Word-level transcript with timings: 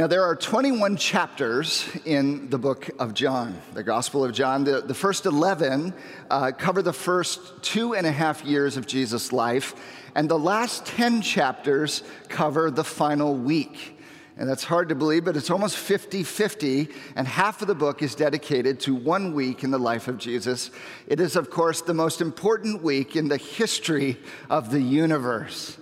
Now, 0.00 0.06
there 0.06 0.24
are 0.24 0.34
21 0.34 0.96
chapters 0.96 1.86
in 2.06 2.48
the 2.48 2.56
book 2.56 2.88
of 2.98 3.12
John, 3.12 3.60
the 3.74 3.82
Gospel 3.82 4.24
of 4.24 4.32
John. 4.32 4.64
The, 4.64 4.80
the 4.80 4.94
first 4.94 5.26
11 5.26 5.92
uh, 6.30 6.52
cover 6.56 6.80
the 6.80 6.90
first 6.90 7.62
two 7.62 7.94
and 7.94 8.06
a 8.06 8.10
half 8.10 8.42
years 8.42 8.78
of 8.78 8.86
Jesus' 8.86 9.30
life, 9.30 9.74
and 10.14 10.26
the 10.26 10.38
last 10.38 10.86
10 10.86 11.20
chapters 11.20 12.02
cover 12.30 12.70
the 12.70 12.82
final 12.82 13.34
week. 13.34 13.98
And 14.38 14.48
that's 14.48 14.64
hard 14.64 14.88
to 14.88 14.94
believe, 14.94 15.26
but 15.26 15.36
it's 15.36 15.50
almost 15.50 15.76
50 15.76 16.22
50, 16.22 16.88
and 17.14 17.28
half 17.28 17.60
of 17.60 17.68
the 17.68 17.74
book 17.74 18.00
is 18.00 18.14
dedicated 18.14 18.80
to 18.80 18.94
one 18.94 19.34
week 19.34 19.64
in 19.64 19.70
the 19.70 19.78
life 19.78 20.08
of 20.08 20.16
Jesus. 20.16 20.70
It 21.08 21.20
is, 21.20 21.36
of 21.36 21.50
course, 21.50 21.82
the 21.82 21.92
most 21.92 22.22
important 22.22 22.82
week 22.82 23.16
in 23.16 23.28
the 23.28 23.36
history 23.36 24.18
of 24.48 24.70
the 24.70 24.80
universe. 24.80 25.76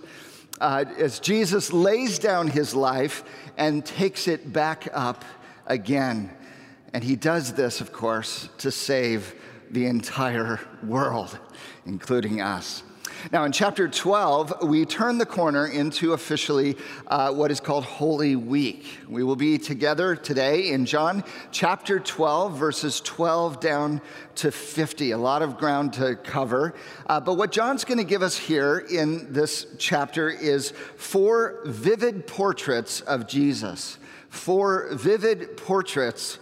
Uh, 0.59 0.85
as 0.97 1.19
Jesus 1.19 1.71
lays 1.71 2.19
down 2.19 2.47
his 2.47 2.75
life 2.75 3.23
and 3.57 3.85
takes 3.85 4.27
it 4.27 4.51
back 4.51 4.89
up 4.93 5.23
again. 5.67 6.31
And 6.93 7.03
he 7.03 7.15
does 7.15 7.53
this, 7.53 7.81
of 7.81 7.93
course, 7.93 8.49
to 8.57 8.71
save 8.71 9.35
the 9.71 9.85
entire 9.85 10.59
world, 10.83 11.37
including 11.85 12.41
us. 12.41 12.83
Now, 13.31 13.43
in 13.43 13.51
chapter 13.51 13.87
12, 13.87 14.63
we 14.63 14.85
turn 14.85 15.17
the 15.17 15.25
corner 15.25 15.67
into 15.67 16.13
officially 16.13 16.77
uh, 17.07 17.33
what 17.33 17.51
is 17.51 17.59
called 17.59 17.83
Holy 17.83 18.35
Week. 18.35 18.85
We 19.09 19.23
will 19.23 19.35
be 19.35 19.57
together 19.57 20.15
today 20.15 20.69
in 20.69 20.85
John 20.85 21.23
chapter 21.51 21.99
12, 21.99 22.57
verses 22.57 23.01
12 23.01 23.59
down 23.59 24.01
to 24.35 24.51
50. 24.51 25.11
A 25.11 25.17
lot 25.17 25.41
of 25.41 25.57
ground 25.57 25.93
to 25.93 26.15
cover. 26.15 26.73
Uh, 27.07 27.19
but 27.19 27.33
what 27.33 27.51
John's 27.51 27.83
going 27.83 27.97
to 27.97 28.05
give 28.05 28.21
us 28.21 28.37
here 28.37 28.85
in 28.89 29.31
this 29.33 29.67
chapter 29.77 30.29
is 30.29 30.71
four 30.95 31.59
vivid 31.65 32.25
portraits 32.25 33.01
of 33.01 33.27
Jesus. 33.27 33.97
Four 34.29 34.89
vivid 34.93 35.57
portraits 35.57 36.39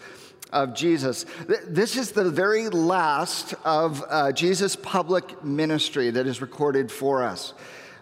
of 0.52 0.74
Jesus. 0.74 1.26
This 1.68 1.98
is 1.98 2.12
the 2.12 2.30
very 2.30 2.70
last 2.70 3.54
of 3.66 4.04
uh, 4.08 4.32
Jesus' 4.32 4.76
public 4.76 5.44
ministry 5.44 6.10
that 6.12 6.28
is 6.28 6.42
recorded 6.42 6.92
for 6.92 7.24
us. 7.24 7.54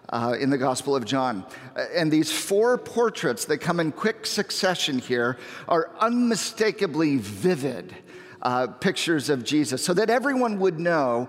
Uh, 0.08 0.36
in 0.38 0.50
the 0.50 0.58
Gospel 0.58 0.94
of 0.94 1.04
John. 1.04 1.44
Uh, 1.74 1.84
and 1.92 2.12
these 2.12 2.30
four 2.30 2.78
portraits 2.78 3.46
that 3.46 3.58
come 3.58 3.80
in 3.80 3.90
quick 3.90 4.24
succession 4.24 5.00
here 5.00 5.36
are 5.66 5.90
unmistakably 5.98 7.16
vivid 7.16 7.92
uh, 8.40 8.68
pictures 8.68 9.28
of 9.30 9.42
Jesus, 9.42 9.84
so 9.84 9.92
that 9.94 10.08
everyone 10.08 10.60
would 10.60 10.78
know 10.78 11.28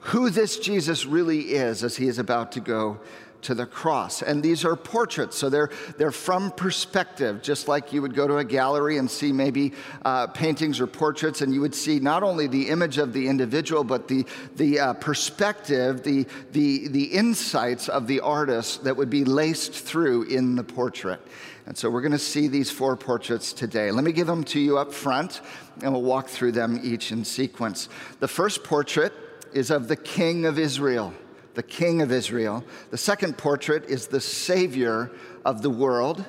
who 0.00 0.30
this 0.30 0.58
Jesus 0.58 1.06
really 1.06 1.52
is 1.52 1.84
as 1.84 1.96
he 1.96 2.08
is 2.08 2.18
about 2.18 2.50
to 2.52 2.60
go 2.60 2.98
to 3.42 3.54
the 3.54 3.66
cross. 3.66 4.22
And 4.22 4.42
these 4.42 4.64
are 4.64 4.76
portraits, 4.76 5.36
so 5.36 5.48
they're, 5.48 5.70
they're 5.96 6.10
from 6.10 6.50
perspective, 6.50 7.42
just 7.42 7.68
like 7.68 7.92
you 7.92 8.02
would 8.02 8.14
go 8.14 8.26
to 8.26 8.38
a 8.38 8.44
gallery 8.44 8.98
and 8.98 9.10
see 9.10 9.32
maybe 9.32 9.72
uh, 10.04 10.26
paintings 10.28 10.80
or 10.80 10.86
portraits, 10.86 11.40
and 11.40 11.54
you 11.54 11.60
would 11.60 11.74
see 11.74 12.00
not 12.00 12.22
only 12.22 12.46
the 12.46 12.68
image 12.68 12.98
of 12.98 13.12
the 13.12 13.28
individual, 13.28 13.84
but 13.84 14.08
the, 14.08 14.24
the 14.56 14.80
uh, 14.80 14.92
perspective, 14.94 16.02
the, 16.02 16.26
the, 16.52 16.88
the 16.88 17.04
insights 17.04 17.88
of 17.88 18.06
the 18.06 18.20
artist 18.20 18.84
that 18.84 18.96
would 18.96 19.10
be 19.10 19.24
laced 19.24 19.72
through 19.72 20.24
in 20.24 20.56
the 20.56 20.64
portrait. 20.64 21.20
And 21.66 21.76
so 21.76 21.90
we're 21.90 22.00
going 22.00 22.12
to 22.12 22.18
see 22.18 22.48
these 22.48 22.70
four 22.70 22.96
portraits 22.96 23.52
today. 23.52 23.90
Let 23.90 24.02
me 24.02 24.12
give 24.12 24.26
them 24.26 24.42
to 24.44 24.60
you 24.60 24.78
up 24.78 24.92
front, 24.92 25.42
and 25.82 25.92
we'll 25.92 26.02
walk 26.02 26.28
through 26.28 26.52
them 26.52 26.80
each 26.82 27.12
in 27.12 27.24
sequence. 27.24 27.88
The 28.20 28.28
first 28.28 28.64
portrait 28.64 29.12
is 29.52 29.70
of 29.70 29.88
the 29.88 29.96
King 29.96 30.46
of 30.46 30.58
Israel 30.58 31.12
the 31.58 31.62
King 31.64 32.02
of 32.02 32.12
Israel. 32.12 32.62
The 32.92 32.96
second 32.96 33.36
portrait 33.36 33.86
is 33.86 34.06
the 34.06 34.20
Savior 34.20 35.10
of 35.44 35.60
the 35.60 35.68
world. 35.68 36.24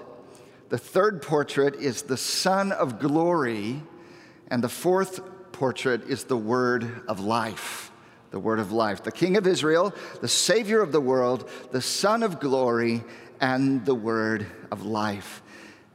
The 0.69 0.77
third 0.79 1.21
portrait 1.21 1.75
is 1.75 2.01
the 2.01 2.17
Son 2.17 2.71
of 2.71 2.99
Glory. 2.99 3.83
And 4.47 4.63
the 4.63 4.69
fourth 4.69 5.19
portrait 5.51 6.01
is 6.09 6.23
the 6.23 6.35
Word 6.35 7.03
of 7.07 7.19
Life. 7.19 7.91
The 8.31 8.39
Word 8.39 8.57
of 8.57 8.71
Life. 8.71 9.03
The 9.03 9.11
King 9.11 9.37
of 9.37 9.45
Israel, 9.45 9.93
the 10.19 10.27
Savior 10.27 10.81
of 10.81 10.91
the 10.91 10.99
world, 10.99 11.47
the 11.69 11.79
Son 11.79 12.23
of 12.23 12.39
Glory, 12.39 13.03
and 13.39 13.85
the 13.85 13.93
Word 13.93 14.47
of 14.71 14.83
Life. 14.83 15.43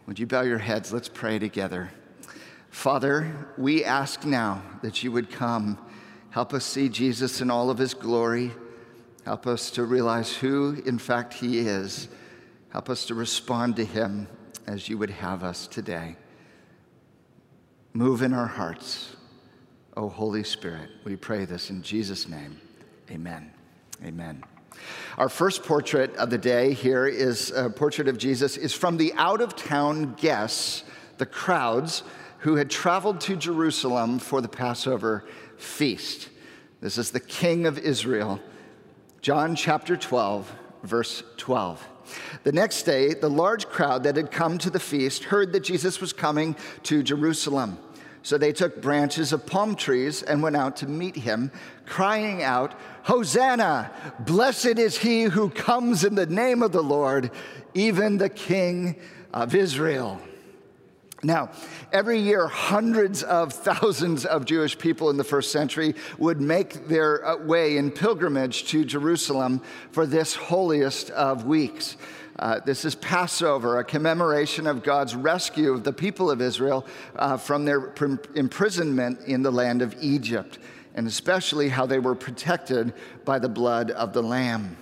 Would 0.06 0.20
you 0.20 0.28
bow 0.28 0.42
your 0.42 0.58
heads? 0.58 0.92
Let's 0.92 1.08
pray 1.08 1.40
together. 1.40 1.90
Father, 2.70 3.48
we 3.58 3.84
ask 3.84 4.24
now 4.24 4.62
that 4.82 5.02
you 5.02 5.10
would 5.10 5.28
come. 5.28 5.76
Help 6.30 6.54
us 6.54 6.64
see 6.64 6.88
Jesus 6.88 7.40
in 7.40 7.50
all 7.50 7.68
of 7.68 7.78
his 7.78 7.94
glory. 7.94 8.52
Help 9.24 9.46
us 9.46 9.70
to 9.70 9.84
realize 9.84 10.36
who, 10.36 10.82
in 10.84 10.98
fact, 10.98 11.32
He 11.32 11.60
is. 11.60 12.08
Help 12.68 12.90
us 12.90 13.06
to 13.06 13.14
respond 13.14 13.76
to 13.76 13.84
Him 13.84 14.28
as 14.66 14.88
you 14.88 14.98
would 14.98 15.10
have 15.10 15.42
us 15.42 15.66
today. 15.66 16.16
Move 17.94 18.20
in 18.20 18.34
our 18.34 18.46
hearts, 18.46 19.16
O 19.96 20.10
Holy 20.10 20.44
Spirit. 20.44 20.90
We 21.04 21.16
pray 21.16 21.46
this 21.46 21.70
in 21.70 21.82
Jesus' 21.82 22.28
name. 22.28 22.60
Amen. 23.10 23.50
Amen. 24.04 24.44
Our 25.16 25.30
first 25.30 25.62
portrait 25.62 26.14
of 26.16 26.28
the 26.28 26.38
day 26.38 26.74
here 26.74 27.06
is 27.06 27.50
a 27.50 27.70
portrait 27.70 28.08
of 28.08 28.18
Jesus 28.18 28.58
is 28.58 28.74
from 28.74 28.98
the 28.98 29.14
out 29.14 29.40
of 29.40 29.56
town 29.56 30.14
guests, 30.14 30.84
the 31.16 31.26
crowds 31.26 32.02
who 32.38 32.56
had 32.56 32.68
traveled 32.68 33.22
to 33.22 33.36
Jerusalem 33.36 34.18
for 34.18 34.42
the 34.42 34.48
Passover 34.48 35.24
feast. 35.56 36.28
This 36.82 36.98
is 36.98 37.10
the 37.10 37.20
king 37.20 37.64
of 37.64 37.78
Israel 37.78 38.38
John 39.24 39.56
chapter 39.56 39.96
12, 39.96 40.54
verse 40.82 41.22
12. 41.38 41.88
The 42.42 42.52
next 42.52 42.82
day, 42.82 43.14
the 43.14 43.30
large 43.30 43.70
crowd 43.70 44.02
that 44.02 44.16
had 44.16 44.30
come 44.30 44.58
to 44.58 44.68
the 44.68 44.78
feast 44.78 45.24
heard 45.24 45.54
that 45.54 45.64
Jesus 45.64 45.98
was 45.98 46.12
coming 46.12 46.54
to 46.82 47.02
Jerusalem. 47.02 47.78
So 48.22 48.36
they 48.36 48.52
took 48.52 48.82
branches 48.82 49.32
of 49.32 49.46
palm 49.46 49.76
trees 49.76 50.22
and 50.22 50.42
went 50.42 50.56
out 50.56 50.76
to 50.76 50.86
meet 50.86 51.16
him, 51.16 51.50
crying 51.86 52.42
out, 52.42 52.74
Hosanna! 53.04 53.90
Blessed 54.18 54.78
is 54.78 54.98
he 54.98 55.22
who 55.22 55.48
comes 55.48 56.04
in 56.04 56.16
the 56.16 56.26
name 56.26 56.62
of 56.62 56.72
the 56.72 56.82
Lord, 56.82 57.30
even 57.72 58.18
the 58.18 58.28
King 58.28 58.94
of 59.32 59.54
Israel. 59.54 60.20
Now, 61.24 61.48
every 61.90 62.20
year, 62.20 62.46
hundreds 62.46 63.22
of 63.22 63.52
thousands 63.52 64.26
of 64.26 64.44
Jewish 64.44 64.78
people 64.78 65.08
in 65.08 65.16
the 65.16 65.24
first 65.24 65.50
century 65.50 65.94
would 66.18 66.40
make 66.40 66.86
their 66.86 67.24
uh, 67.26 67.36
way 67.38 67.78
in 67.78 67.90
pilgrimage 67.90 68.66
to 68.68 68.84
Jerusalem 68.84 69.62
for 69.90 70.04
this 70.04 70.34
holiest 70.34 71.08
of 71.10 71.46
weeks. 71.46 71.96
Uh, 72.38 72.60
this 72.66 72.84
is 72.84 72.94
Passover, 72.96 73.78
a 73.78 73.84
commemoration 73.84 74.66
of 74.66 74.82
God's 74.82 75.14
rescue 75.14 75.72
of 75.72 75.82
the 75.82 75.92
people 75.92 76.30
of 76.30 76.42
Israel 76.42 76.84
uh, 77.16 77.38
from 77.38 77.64
their 77.64 77.80
pr- 77.80 78.16
imprisonment 78.34 79.20
in 79.20 79.42
the 79.42 79.52
land 79.52 79.80
of 79.80 79.96
Egypt, 80.02 80.58
and 80.94 81.06
especially 81.06 81.70
how 81.70 81.86
they 81.86 82.00
were 82.00 82.14
protected 82.14 82.92
by 83.24 83.38
the 83.38 83.48
blood 83.48 83.90
of 83.92 84.12
the 84.12 84.22
Lamb 84.22 84.76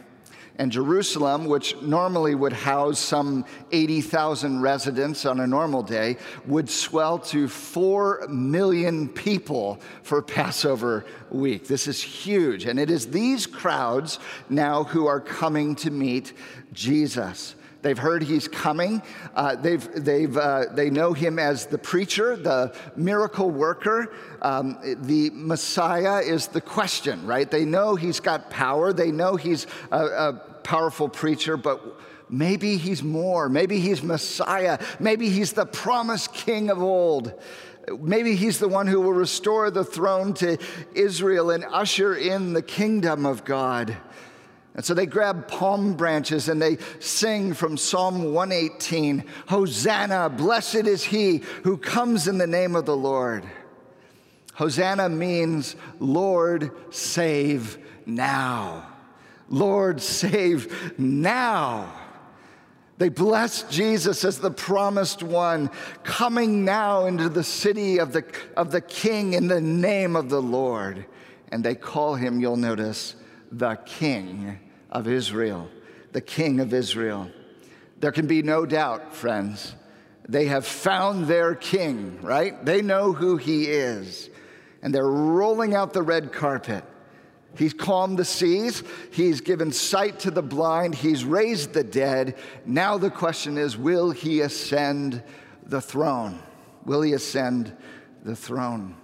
and 0.58 0.70
Jerusalem, 0.70 1.46
which 1.46 1.80
normally 1.80 2.34
would 2.34 2.52
house 2.52 2.98
some 2.98 3.44
80,000 3.70 4.60
residents 4.60 5.24
on 5.24 5.40
a 5.40 5.46
normal 5.46 5.82
day, 5.82 6.18
would 6.46 6.68
swell 6.68 7.18
to 7.18 7.48
4 7.48 8.26
million 8.28 9.08
people 9.08 9.80
for 10.02 10.20
Passover 10.32 11.04
week. 11.30 11.66
This 11.66 11.88
is 11.88 12.02
huge. 12.02 12.66
And 12.66 12.78
it 12.78 12.90
is 12.90 13.08
these 13.08 13.46
crowds 13.46 14.18
now 14.48 14.84
who 14.84 15.06
are 15.06 15.20
coming 15.20 15.74
to 15.76 15.90
meet 15.90 16.32
Jesus. 16.72 17.54
They've 17.82 17.98
heard 17.98 18.22
he's 18.22 18.46
coming. 18.46 19.02
Uh, 19.34 19.56
they've, 19.56 20.04
they've, 20.04 20.36
uh, 20.36 20.66
they 20.72 20.88
know 20.88 21.12
him 21.12 21.40
as 21.40 21.66
the 21.66 21.78
preacher, 21.78 22.36
the 22.36 22.74
miracle 22.94 23.50
worker. 23.50 24.14
Um, 24.40 24.78
the 25.02 25.30
Messiah 25.30 26.20
is 26.20 26.46
the 26.46 26.60
question, 26.60 27.26
right? 27.26 27.50
They 27.50 27.64
know 27.64 27.96
he's 27.96 28.20
got 28.20 28.50
power. 28.50 28.92
They 28.92 29.10
know 29.10 29.34
he's 29.34 29.66
a, 29.90 30.04
a 30.04 30.32
powerful 30.62 31.08
preacher, 31.08 31.56
but 31.56 32.00
maybe 32.30 32.76
he's 32.76 33.02
more. 33.02 33.48
Maybe 33.48 33.80
he's 33.80 34.00
Messiah. 34.00 34.78
Maybe 35.00 35.28
he's 35.28 35.52
the 35.52 35.66
promised 35.66 36.32
king 36.32 36.70
of 36.70 36.80
old. 36.80 37.34
Maybe 37.98 38.36
he's 38.36 38.60
the 38.60 38.68
one 38.68 38.86
who 38.86 39.00
will 39.00 39.12
restore 39.12 39.72
the 39.72 39.84
throne 39.84 40.34
to 40.34 40.56
Israel 40.94 41.50
and 41.50 41.64
usher 41.64 42.14
in 42.14 42.52
the 42.52 42.62
kingdom 42.62 43.26
of 43.26 43.44
God. 43.44 43.96
And 44.74 44.84
so 44.84 44.94
they 44.94 45.06
grab 45.06 45.48
palm 45.48 45.94
branches 45.94 46.48
and 46.48 46.60
they 46.60 46.78
sing 46.98 47.52
from 47.52 47.76
Psalm 47.76 48.32
118 48.32 49.24
Hosanna, 49.48 50.30
blessed 50.30 50.86
is 50.86 51.04
he 51.04 51.42
who 51.64 51.76
comes 51.76 52.26
in 52.26 52.38
the 52.38 52.46
name 52.46 52.74
of 52.74 52.86
the 52.86 52.96
Lord. 52.96 53.44
Hosanna 54.54 55.08
means, 55.08 55.76
Lord, 55.98 56.70
save 56.94 57.78
now. 58.06 58.88
Lord, 59.48 60.00
save 60.00 60.98
now. 60.98 61.92
They 62.98 63.08
bless 63.08 63.64
Jesus 63.64 64.24
as 64.24 64.38
the 64.38 64.50
promised 64.50 65.22
one, 65.22 65.70
coming 66.04 66.64
now 66.64 67.06
into 67.06 67.28
the 67.28 67.44
city 67.44 67.98
of 67.98 68.12
the, 68.12 68.24
of 68.56 68.70
the 68.70 68.80
King 68.80 69.34
in 69.34 69.48
the 69.48 69.60
name 69.60 70.14
of 70.16 70.28
the 70.30 70.40
Lord. 70.40 71.04
And 71.50 71.64
they 71.64 71.74
call 71.74 72.14
him, 72.14 72.40
you'll 72.40 72.56
notice, 72.56 73.16
the 73.50 73.76
King 73.84 74.58
of 74.92 75.08
Israel, 75.08 75.68
the 76.12 76.20
King 76.20 76.60
of 76.60 76.72
Israel. 76.72 77.28
There 77.98 78.12
can 78.12 78.26
be 78.26 78.42
no 78.42 78.64
doubt, 78.64 79.14
friends, 79.14 79.74
They 80.28 80.46
have 80.46 80.64
found 80.64 81.26
their 81.26 81.56
king, 81.56 82.22
right? 82.22 82.64
They 82.64 82.80
know 82.80 83.12
who 83.12 83.38
he 83.38 83.64
is. 83.64 84.30
And 84.80 84.94
they're 84.94 85.04
rolling 85.04 85.74
out 85.74 85.92
the 85.92 86.02
red 86.02 86.32
carpet. 86.32 86.84
He's 87.56 87.74
calmed 87.74 88.18
the 88.18 88.24
seas. 88.24 88.84
He's 89.10 89.40
given 89.40 89.72
sight 89.72 90.20
to 90.20 90.30
the 90.30 90.42
blind. 90.42 90.94
He's 90.94 91.24
raised 91.24 91.72
the 91.72 91.82
dead. 91.82 92.36
Now 92.64 92.98
the 92.98 93.10
question 93.10 93.58
is 93.58 93.76
will 93.76 94.12
he 94.12 94.42
ascend 94.42 95.22
the 95.66 95.80
throne? 95.80 96.40
Will 96.84 97.02
he 97.02 97.14
ascend 97.14 97.76
the 98.24 98.36
throne? 98.36 98.94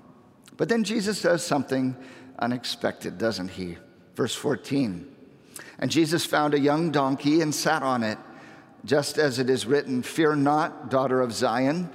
But 0.56 0.69
then 0.69 0.85
Jesus 0.85 1.23
does 1.23 1.44
something 1.44 1.96
unexpected, 2.38 3.19
doesn't 3.19 3.49
he? 3.49 3.76
Verse 4.14 4.35
14. 4.35 5.17
And 5.78 5.90
Jesus 5.90 6.25
found 6.25 6.54
a 6.54 6.58
young 6.58 6.90
donkey 6.90 7.40
and 7.40 7.54
sat 7.54 7.82
on 7.82 8.02
it, 8.02 8.19
just 8.84 9.19
as 9.19 9.38
it 9.38 9.48
is 9.48 9.66
written 9.66 10.02
Fear 10.02 10.36
not, 10.36 10.90
daughter 10.90 11.20
of 11.20 11.32
Zion. 11.32 11.90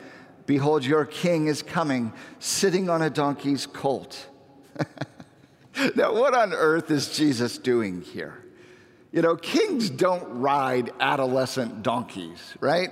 Behold, 0.45 0.85
your 0.85 1.06
king 1.06 1.47
is 1.47 1.62
coming, 1.62 2.12
sitting 2.39 2.89
on 2.89 3.01
a 3.01 3.09
donkey's 3.09 3.65
colt. 3.65 4.27
now, 5.95 6.13
what 6.13 6.35
on 6.35 6.53
earth 6.53 6.91
is 6.91 7.15
Jesus 7.15 7.57
doing 7.57 8.01
here? 8.01 8.44
You 9.12 9.21
know, 9.21 9.35
kings 9.35 9.89
don't 9.89 10.39
ride 10.39 10.91
adolescent 11.00 11.83
donkeys, 11.83 12.56
right? 12.59 12.89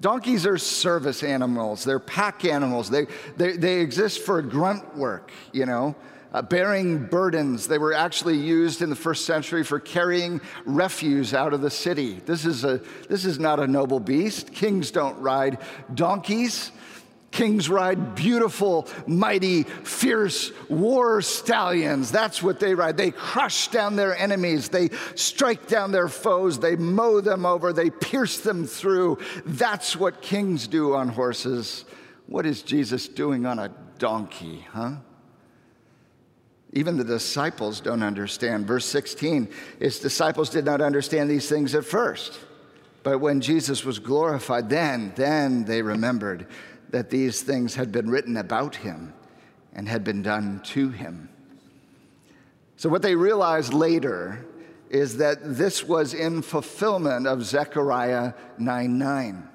Donkeys 0.00 0.46
are 0.46 0.58
service 0.58 1.22
animals, 1.22 1.84
they're 1.84 1.98
pack 1.98 2.44
animals, 2.44 2.90
they, 2.90 3.06
they, 3.36 3.56
they 3.56 3.80
exist 3.80 4.20
for 4.20 4.42
grunt 4.42 4.96
work, 4.96 5.32
you 5.52 5.66
know. 5.66 5.96
Uh, 6.30 6.42
bearing 6.42 7.06
burdens. 7.06 7.66
They 7.66 7.78
were 7.78 7.94
actually 7.94 8.36
used 8.36 8.82
in 8.82 8.90
the 8.90 8.96
first 8.96 9.24
century 9.24 9.64
for 9.64 9.80
carrying 9.80 10.42
refuse 10.66 11.32
out 11.32 11.54
of 11.54 11.62
the 11.62 11.70
city. 11.70 12.20
This 12.26 12.44
is, 12.44 12.64
a, 12.64 12.82
this 13.08 13.24
is 13.24 13.38
not 13.38 13.60
a 13.60 13.66
noble 13.66 13.98
beast. 13.98 14.52
Kings 14.52 14.90
don't 14.90 15.18
ride 15.20 15.58
donkeys. 15.94 16.70
Kings 17.30 17.68
ride 17.68 18.14
beautiful, 18.14 18.88
mighty, 19.06 19.62
fierce 19.62 20.50
war 20.68 21.20
stallions. 21.20 22.10
That's 22.10 22.42
what 22.42 22.58
they 22.58 22.74
ride. 22.74 22.96
They 22.96 23.10
crush 23.10 23.68
down 23.68 23.96
their 23.96 24.16
enemies. 24.16 24.70
They 24.70 24.88
strike 25.14 25.66
down 25.66 25.92
their 25.92 26.08
foes. 26.08 26.58
They 26.58 26.74
mow 26.76 27.20
them 27.20 27.44
over. 27.44 27.72
They 27.72 27.90
pierce 27.90 28.40
them 28.40 28.66
through. 28.66 29.18
That's 29.44 29.94
what 29.94 30.22
kings 30.22 30.66
do 30.66 30.94
on 30.94 31.08
horses. 31.08 31.84
What 32.26 32.46
is 32.46 32.62
Jesus 32.62 33.08
doing 33.08 33.44
on 33.44 33.58
a 33.58 33.70
donkey, 33.98 34.66
huh? 34.72 34.96
Even 36.72 36.96
the 36.96 37.04
disciples 37.04 37.80
don't 37.80 38.02
understand. 38.02 38.66
Verse 38.66 38.84
16, 38.84 39.48
his 39.78 39.98
disciples 39.98 40.50
did 40.50 40.64
not 40.64 40.80
understand 40.80 41.30
these 41.30 41.48
things 41.48 41.74
at 41.74 41.84
first. 41.84 42.38
But 43.02 43.18
when 43.18 43.40
Jesus 43.40 43.84
was 43.84 43.98
glorified, 43.98 44.68
then, 44.68 45.12
then 45.16 45.64
they 45.64 45.80
remembered 45.80 46.46
that 46.90 47.10
these 47.10 47.42
things 47.42 47.74
had 47.74 47.90
been 47.90 48.10
written 48.10 48.36
about 48.36 48.76
him 48.76 49.14
and 49.72 49.88
had 49.88 50.04
been 50.04 50.22
done 50.22 50.60
to 50.64 50.90
him. 50.90 51.28
So, 52.76 52.88
what 52.88 53.02
they 53.02 53.14
realized 53.14 53.72
later 53.72 54.44
is 54.90 55.18
that 55.18 55.38
this 55.42 55.84
was 55.84 56.14
in 56.14 56.42
fulfillment 56.42 57.26
of 57.26 57.44
Zechariah 57.44 58.34
9 58.58 58.98
9, 58.98 59.48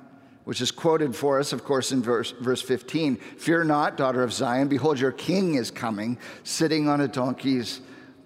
which 0.46 0.62
is 0.62 0.72
quoted 0.72 1.16
for 1.16 1.40
us, 1.40 1.54
of 1.54 1.64
course, 1.64 1.92
in 1.92 2.02
verse, 2.02 2.32
verse 2.32 2.62
15. 2.62 3.16
Fear 3.16 3.64
not, 3.66 3.98
daughter 3.98 4.24
of 4.24 4.34
Zion, 4.34 4.68
behold, 4.68 5.00
your 5.00 5.12
king 5.12 5.56
is 5.56 5.72
coming, 5.72 6.18
sitting 6.44 6.88
on 6.88 7.02
a 7.02 7.08
donkey's 7.08 7.82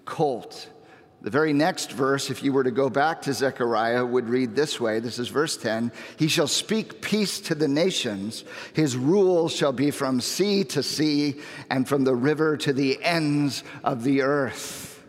colt. 0.05 0.69
The 1.21 1.31
very 1.31 1.51
next 1.51 1.91
verse, 1.91 2.29
if 2.29 2.43
you 2.43 2.53
were 2.53 2.63
to 2.63 2.71
go 2.71 2.89
back 2.89 3.23
to 3.23 3.33
Zechariah, 3.33 4.05
would 4.05 4.29
read 4.29 4.55
this 4.55 4.79
way. 4.79 4.99
This 4.99 5.17
is 5.17 5.29
verse 5.29 5.57
10 5.57 5.91
He 6.17 6.27
shall 6.27 6.47
speak 6.47 7.01
peace 7.01 7.39
to 7.41 7.55
the 7.55 7.67
nations. 7.67 8.43
His 8.73 8.95
rule 8.95 9.49
shall 9.49 9.73
be 9.73 9.91
from 9.91 10.21
sea 10.21 10.63
to 10.65 10.83
sea 10.83 11.41
and 11.69 11.87
from 11.87 12.03
the 12.03 12.15
river 12.15 12.55
to 12.57 12.71
the 12.71 13.03
ends 13.03 13.63
of 13.83 14.03
the 14.03 14.21
earth. 14.21 15.03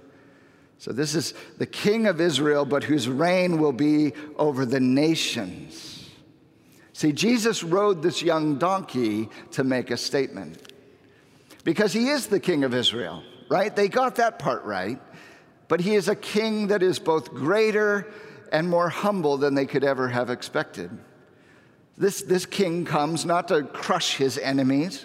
So, 0.78 0.92
this 0.92 1.14
is 1.14 1.34
the 1.58 1.66
king 1.66 2.06
of 2.06 2.20
Israel, 2.20 2.64
but 2.64 2.84
whose 2.84 3.08
reign 3.08 3.58
will 3.58 3.72
be 3.72 4.12
over 4.36 4.64
the 4.64 4.80
nations. 4.80 5.87
See, 6.98 7.12
Jesus 7.12 7.62
rode 7.62 8.02
this 8.02 8.22
young 8.22 8.58
donkey 8.58 9.28
to 9.52 9.62
make 9.62 9.90
a 9.90 9.96
statement 9.96 10.72
because 11.62 11.92
he 11.92 12.08
is 12.08 12.26
the 12.26 12.40
king 12.40 12.64
of 12.64 12.74
Israel, 12.74 13.22
right? 13.48 13.74
They 13.74 13.88
got 13.88 14.16
that 14.16 14.38
part 14.38 14.64
right 14.64 14.98
but 15.68 15.80
he 15.80 15.94
is 15.94 16.08
a 16.08 16.16
king 16.16 16.68
that 16.68 16.82
is 16.82 16.98
both 16.98 17.32
greater 17.32 18.06
and 18.50 18.68
more 18.68 18.88
humble 18.88 19.36
than 19.36 19.54
they 19.54 19.66
could 19.66 19.84
ever 19.84 20.08
have 20.08 20.30
expected. 20.30 20.90
This, 21.98 22.22
this 22.22 22.46
king 22.46 22.86
comes 22.86 23.26
not 23.26 23.48
to 23.48 23.62
crush 23.62 24.16
his 24.16 24.38
enemies, 24.38 25.04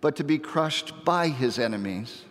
but 0.00 0.16
to 0.16 0.24
be 0.24 0.38
crushed 0.38 1.04
by 1.04 1.28
his 1.28 1.58
enemies. 1.58 2.24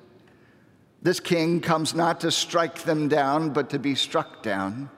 This 1.02 1.22
king 1.22 1.62
comes 1.62 1.94
not 1.96 2.20
to 2.22 2.32
strike 2.32 2.80
them 2.80 3.08
down, 3.08 3.52
but 3.52 3.70
to 3.70 3.80
be 3.80 3.96
struck 3.96 4.44
down. 4.44 4.90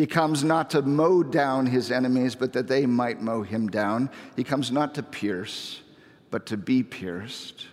He 0.00 0.06
comes 0.06 0.42
not 0.42 0.70
to 0.70 0.80
mow 0.80 1.22
down 1.22 1.66
his 1.66 1.90
enemies, 1.90 2.34
but 2.34 2.54
that 2.54 2.68
they 2.68 2.86
might 2.86 3.20
mow 3.20 3.42
him 3.42 3.68
down. 3.68 4.08
He 4.34 4.42
comes 4.42 4.72
not 4.72 4.94
to 4.94 5.02
pierce, 5.02 5.82
but 6.30 6.46
to 6.46 6.56
be 6.56 6.82
pierced. 6.82 7.66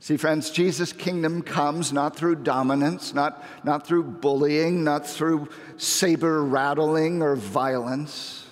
See, 0.00 0.16
friends, 0.16 0.48
Jesus' 0.48 0.94
kingdom 0.94 1.42
comes 1.42 1.92
not 1.92 2.16
through 2.16 2.36
dominance, 2.36 3.12
not, 3.12 3.44
not 3.62 3.86
through 3.86 4.04
bullying, 4.04 4.84
not 4.84 5.06
through 5.06 5.50
saber 5.76 6.42
rattling 6.42 7.20
or 7.20 7.36
violence, 7.36 8.46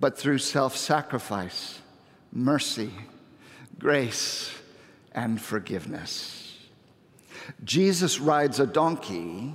but 0.00 0.16
through 0.16 0.38
self 0.38 0.74
sacrifice, 0.74 1.82
mercy, 2.32 2.92
grace, 3.78 4.50
and 5.12 5.38
forgiveness. 5.38 6.56
Jesus 7.62 8.18
rides 8.18 8.58
a 8.58 8.66
donkey, 8.66 9.52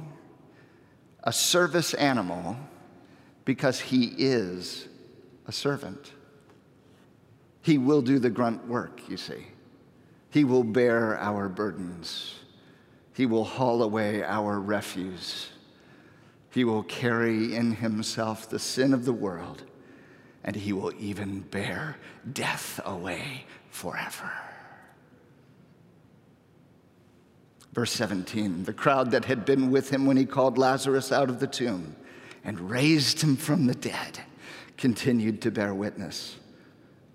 a 1.23 1.31
service 1.33 1.93
animal, 1.93 2.57
because 3.45 3.79
he 3.79 4.13
is 4.17 4.87
a 5.47 5.51
servant. 5.51 6.11
He 7.61 7.77
will 7.77 8.01
do 8.01 8.19
the 8.19 8.29
grunt 8.29 8.67
work, 8.67 9.01
you 9.09 9.17
see. 9.17 9.47
He 10.29 10.43
will 10.43 10.63
bear 10.63 11.17
our 11.17 11.47
burdens. 11.47 12.35
He 13.13 13.25
will 13.25 13.43
haul 13.45 13.83
away 13.83 14.23
our 14.23 14.59
refuse. 14.59 15.49
He 16.51 16.63
will 16.63 16.83
carry 16.83 17.55
in 17.55 17.75
himself 17.75 18.49
the 18.49 18.59
sin 18.59 18.93
of 18.93 19.05
the 19.05 19.13
world, 19.13 19.63
and 20.43 20.55
he 20.55 20.73
will 20.73 20.91
even 20.99 21.41
bear 21.41 21.97
death 22.31 22.79
away 22.83 23.45
forever. 23.69 24.31
Verse 27.73 27.91
17 27.91 28.63
the 28.63 28.73
crowd 28.73 29.11
that 29.11 29.25
had 29.25 29.45
been 29.45 29.71
with 29.71 29.89
him 29.89 30.05
when 30.05 30.15
he 30.15 30.25
called 30.25 30.57
Lazarus 30.57 31.11
out 31.11 31.29
of 31.29 31.39
the 31.39 31.47
tomb 31.47 31.95
and 32.43 32.69
raised 32.69 33.21
him 33.21 33.35
from 33.35 33.65
the 33.65 33.75
dead 33.75 34.19
continued 34.77 35.41
to 35.41 35.51
bear 35.51 35.73
witness. 35.73 36.37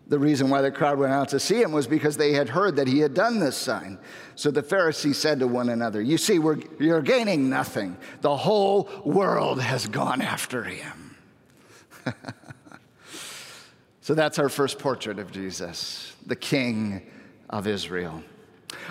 The 0.08 0.18
reason 0.18 0.48
why 0.48 0.62
the 0.62 0.70
crowd 0.70 0.98
went 0.98 1.12
out 1.12 1.28
to 1.30 1.40
see 1.40 1.60
him 1.60 1.70
was 1.70 1.86
because 1.86 2.16
they 2.16 2.32
had 2.32 2.48
heard 2.48 2.76
that 2.76 2.88
he 2.88 2.98
had 2.98 3.12
done 3.12 3.38
this 3.38 3.56
sign. 3.56 3.98
So 4.36 4.50
the 4.50 4.62
Pharisees 4.62 5.18
said 5.18 5.38
to 5.40 5.46
one 5.46 5.68
another, 5.68 6.00
You 6.00 6.16
see, 6.16 6.38
we're, 6.38 6.58
you're 6.78 7.02
gaining 7.02 7.50
nothing. 7.50 7.96
The 8.22 8.34
whole 8.34 8.88
world 9.04 9.60
has 9.60 9.86
gone 9.86 10.22
after 10.22 10.64
him. 10.64 11.16
so 14.00 14.14
that's 14.14 14.38
our 14.38 14.48
first 14.48 14.78
portrait 14.78 15.18
of 15.18 15.30
Jesus, 15.30 16.16
the 16.26 16.36
King 16.36 17.02
of 17.50 17.66
Israel. 17.66 18.22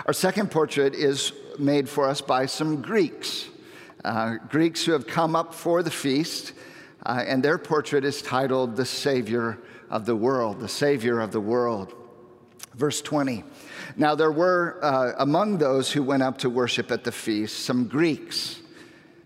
Our 0.06 0.12
second 0.12 0.50
portrait 0.50 0.94
is 0.94 1.32
made 1.58 1.88
for 1.88 2.08
us 2.08 2.20
by 2.20 2.46
some 2.46 2.82
Greeks, 2.82 3.48
uh, 4.04 4.36
Greeks 4.48 4.84
who 4.84 4.92
have 4.92 5.06
come 5.06 5.36
up 5.36 5.54
for 5.54 5.82
the 5.82 5.90
feast, 5.90 6.52
uh, 7.04 7.24
and 7.26 7.42
their 7.42 7.58
portrait 7.58 8.04
is 8.04 8.22
titled 8.22 8.76
The 8.76 8.86
Savior 8.86 9.58
of 9.90 10.06
the 10.06 10.16
world, 10.16 10.60
the 10.60 10.68
Savior 10.68 11.20
of 11.20 11.32
the 11.32 11.40
world. 11.40 11.94
Verse 12.74 13.02
20. 13.02 13.44
Now, 13.96 14.14
there 14.14 14.30
were 14.30 14.78
uh, 14.82 15.12
among 15.18 15.58
those 15.58 15.90
who 15.90 16.02
went 16.02 16.22
up 16.22 16.38
to 16.38 16.50
worship 16.50 16.92
at 16.92 17.04
the 17.04 17.12
feast 17.12 17.64
some 17.64 17.88
Greeks. 17.88 18.60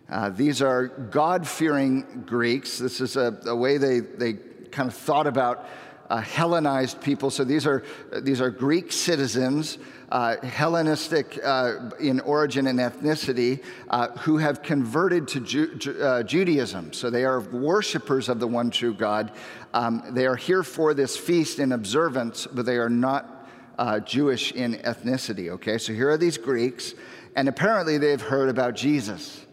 Uh, 0.08 0.30
these 0.30 0.62
are 0.62 0.88
God 0.88 1.46
fearing 1.46 2.24
Greeks. 2.26 2.78
This 2.78 3.00
is 3.00 3.16
a, 3.16 3.38
a, 3.46 3.56
way 3.56 3.78
they, 3.78 4.00
they 4.00 4.34
kind 4.70 4.88
of 4.88 4.94
thought 4.94 5.26
about 5.26 5.66
uh, 6.12 6.20
Hellenized 6.20 7.00
people. 7.00 7.30
So 7.30 7.42
these 7.42 7.66
are, 7.66 7.82
these 8.20 8.40
are 8.40 8.50
Greek 8.50 8.92
citizens 8.92 9.78
uh, 10.10 10.36
Hellenistic 10.42 11.40
uh, 11.42 11.90
in 11.98 12.20
origin 12.20 12.66
and 12.66 12.78
ethnicity 12.78 13.64
uh, 13.88 14.08
who 14.18 14.36
have 14.36 14.62
converted 14.62 15.26
to 15.26 15.40
Ju- 15.40 15.96
uh, 16.02 16.22
Judaism. 16.22 16.92
So 16.92 17.08
they 17.08 17.24
are 17.24 17.40
worshipers 17.40 18.28
of 18.28 18.38
the 18.38 18.46
one 18.46 18.70
true 18.70 18.92
God. 18.92 19.32
Um, 19.72 20.02
they 20.10 20.26
are 20.26 20.36
here 20.36 20.62
for 20.62 20.92
this 20.92 21.16
feast 21.16 21.58
in 21.58 21.72
observance, 21.72 22.46
but 22.46 22.66
they 22.66 22.76
are 22.76 22.90
not 22.90 23.48
uh, 23.78 24.00
Jewish 24.00 24.52
in 24.52 24.74
ethnicity. 24.74 25.48
Okay, 25.48 25.78
so 25.78 25.94
here 25.94 26.10
are 26.10 26.18
these 26.18 26.36
Greeks, 26.36 26.92
and 27.34 27.48
apparently 27.48 27.96
they've 27.96 28.20
heard 28.20 28.50
about 28.50 28.74
Jesus. 28.74 29.46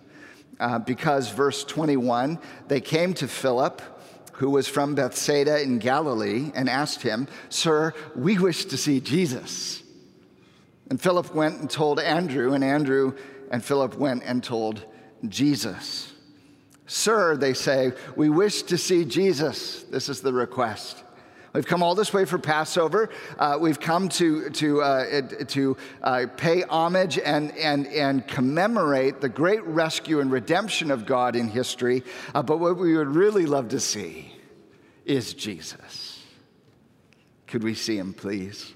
Uh, 0.59 0.77
because 0.77 1.29
verse 1.29 1.63
21, 1.63 2.37
they 2.67 2.81
came 2.81 3.13
to 3.13 3.29
Philip, 3.29 3.81
who 4.39 4.49
was 4.49 4.69
from 4.69 4.95
Bethsaida 4.95 5.61
in 5.61 5.79
Galilee, 5.79 6.49
and 6.55 6.69
asked 6.69 7.01
him, 7.01 7.27
Sir, 7.49 7.93
we 8.15 8.39
wish 8.39 8.65
to 8.65 8.77
see 8.77 9.01
Jesus. 9.01 9.83
And 10.89 10.99
Philip 10.99 11.35
went 11.35 11.59
and 11.59 11.69
told 11.69 11.99
Andrew, 11.99 12.53
and 12.53 12.63
Andrew 12.63 13.15
and 13.51 13.63
Philip 13.63 13.95
went 13.95 14.23
and 14.23 14.41
told 14.41 14.85
Jesus. 15.27 16.13
Sir, 16.87 17.35
they 17.35 17.53
say, 17.53 17.91
we 18.15 18.29
wish 18.29 18.63
to 18.63 18.77
see 18.77 19.03
Jesus. 19.03 19.83
This 19.83 20.07
is 20.07 20.21
the 20.21 20.31
request. 20.31 21.03
We've 21.53 21.65
come 21.65 21.81
all 21.81 21.95
this 21.95 22.13
way 22.13 22.25
for 22.25 22.37
Passover. 22.37 23.09
Uh, 23.37 23.57
we've 23.59 23.79
come 23.79 24.09
to, 24.09 24.49
to, 24.51 24.81
uh, 24.81 25.21
to 25.47 25.77
uh, 26.03 26.25
pay 26.37 26.61
homage 26.61 27.17
and, 27.17 27.57
and, 27.57 27.87
and 27.87 28.27
commemorate 28.27 29.19
the 29.19 29.29
great 29.29 29.63
rescue 29.63 30.19
and 30.19 30.31
redemption 30.31 30.91
of 30.91 31.05
God 31.07 31.35
in 31.35 31.47
history. 31.47 32.03
Uh, 32.35 32.43
but 32.43 32.57
what 32.57 32.77
we 32.77 32.95
would 32.95 33.07
really 33.07 33.47
love 33.47 33.69
to 33.69 33.79
see 33.79 34.31
is 35.05 35.33
Jesus. 35.33 36.23
Could 37.47 37.63
we 37.63 37.73
see 37.73 37.97
him, 37.97 38.13
please? 38.13 38.73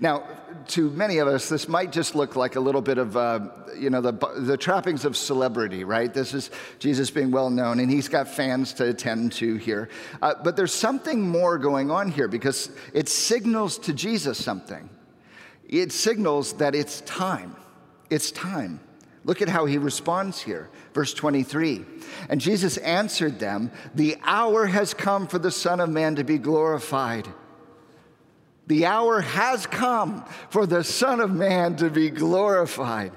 Now, 0.00 0.24
to 0.68 0.90
many 0.90 1.18
of 1.18 1.28
us, 1.28 1.48
this 1.48 1.68
might 1.68 1.92
just 1.92 2.14
look 2.14 2.36
like 2.36 2.56
a 2.56 2.60
little 2.60 2.80
bit 2.80 2.98
of, 2.98 3.16
uh, 3.16 3.40
you 3.78 3.90
know, 3.90 4.00
the, 4.00 4.12
the 4.38 4.56
trappings 4.56 5.04
of 5.04 5.16
celebrity, 5.16 5.84
right? 5.84 6.12
This 6.12 6.34
is 6.34 6.50
Jesus 6.78 7.10
being 7.10 7.30
well 7.30 7.50
known, 7.50 7.80
and 7.80 7.90
he's 7.90 8.08
got 8.08 8.28
fans 8.28 8.72
to 8.74 8.88
attend 8.88 9.32
to 9.32 9.56
here. 9.56 9.88
Uh, 10.20 10.34
but 10.42 10.56
there's 10.56 10.74
something 10.74 11.20
more 11.20 11.58
going 11.58 11.90
on 11.90 12.10
here 12.10 12.28
because 12.28 12.70
it 12.92 13.08
signals 13.08 13.78
to 13.78 13.92
Jesus 13.92 14.42
something. 14.42 14.88
It 15.68 15.92
signals 15.92 16.54
that 16.54 16.74
it's 16.74 17.00
time. 17.02 17.56
It's 18.10 18.30
time. 18.30 18.80
Look 19.24 19.42
at 19.42 19.48
how 19.48 19.66
he 19.66 19.76
responds 19.76 20.40
here. 20.40 20.70
Verse 20.94 21.12
23. 21.12 21.84
And 22.28 22.40
Jesus 22.40 22.76
answered 22.78 23.40
them, 23.40 23.72
The 23.94 24.16
hour 24.22 24.66
has 24.66 24.94
come 24.94 25.26
for 25.26 25.40
the 25.40 25.50
Son 25.50 25.80
of 25.80 25.90
Man 25.90 26.14
to 26.16 26.24
be 26.24 26.38
glorified. 26.38 27.26
The 28.66 28.86
hour 28.86 29.20
has 29.20 29.66
come 29.66 30.24
for 30.50 30.66
the 30.66 30.82
Son 30.82 31.20
of 31.20 31.30
Man 31.30 31.76
to 31.76 31.90
be 31.90 32.10
glorified. 32.10 33.12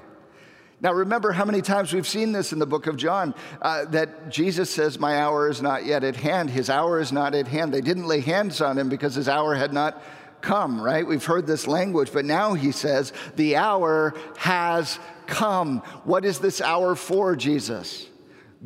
Now, 0.82 0.92
remember 0.92 1.32
how 1.32 1.44
many 1.44 1.60
times 1.60 1.92
we've 1.92 2.08
seen 2.08 2.32
this 2.32 2.52
in 2.52 2.58
the 2.58 2.66
book 2.66 2.86
of 2.86 2.96
John 2.96 3.34
uh, 3.60 3.84
that 3.86 4.30
Jesus 4.30 4.70
says, 4.70 4.98
My 4.98 5.18
hour 5.18 5.50
is 5.50 5.60
not 5.60 5.84
yet 5.84 6.04
at 6.04 6.16
hand. 6.16 6.48
His 6.48 6.70
hour 6.70 7.00
is 7.00 7.12
not 7.12 7.34
at 7.34 7.48
hand. 7.48 7.74
They 7.74 7.82
didn't 7.82 8.06
lay 8.06 8.20
hands 8.20 8.62
on 8.62 8.78
him 8.78 8.88
because 8.88 9.14
his 9.14 9.28
hour 9.28 9.54
had 9.54 9.74
not 9.74 10.02
come, 10.40 10.80
right? 10.80 11.06
We've 11.06 11.24
heard 11.24 11.46
this 11.46 11.66
language, 11.66 12.12
but 12.14 12.24
now 12.24 12.54
he 12.54 12.72
says, 12.72 13.12
The 13.36 13.56
hour 13.56 14.14
has 14.38 14.98
come. 15.26 15.80
What 16.04 16.24
is 16.24 16.38
this 16.38 16.62
hour 16.62 16.94
for, 16.94 17.36
Jesus? 17.36 18.06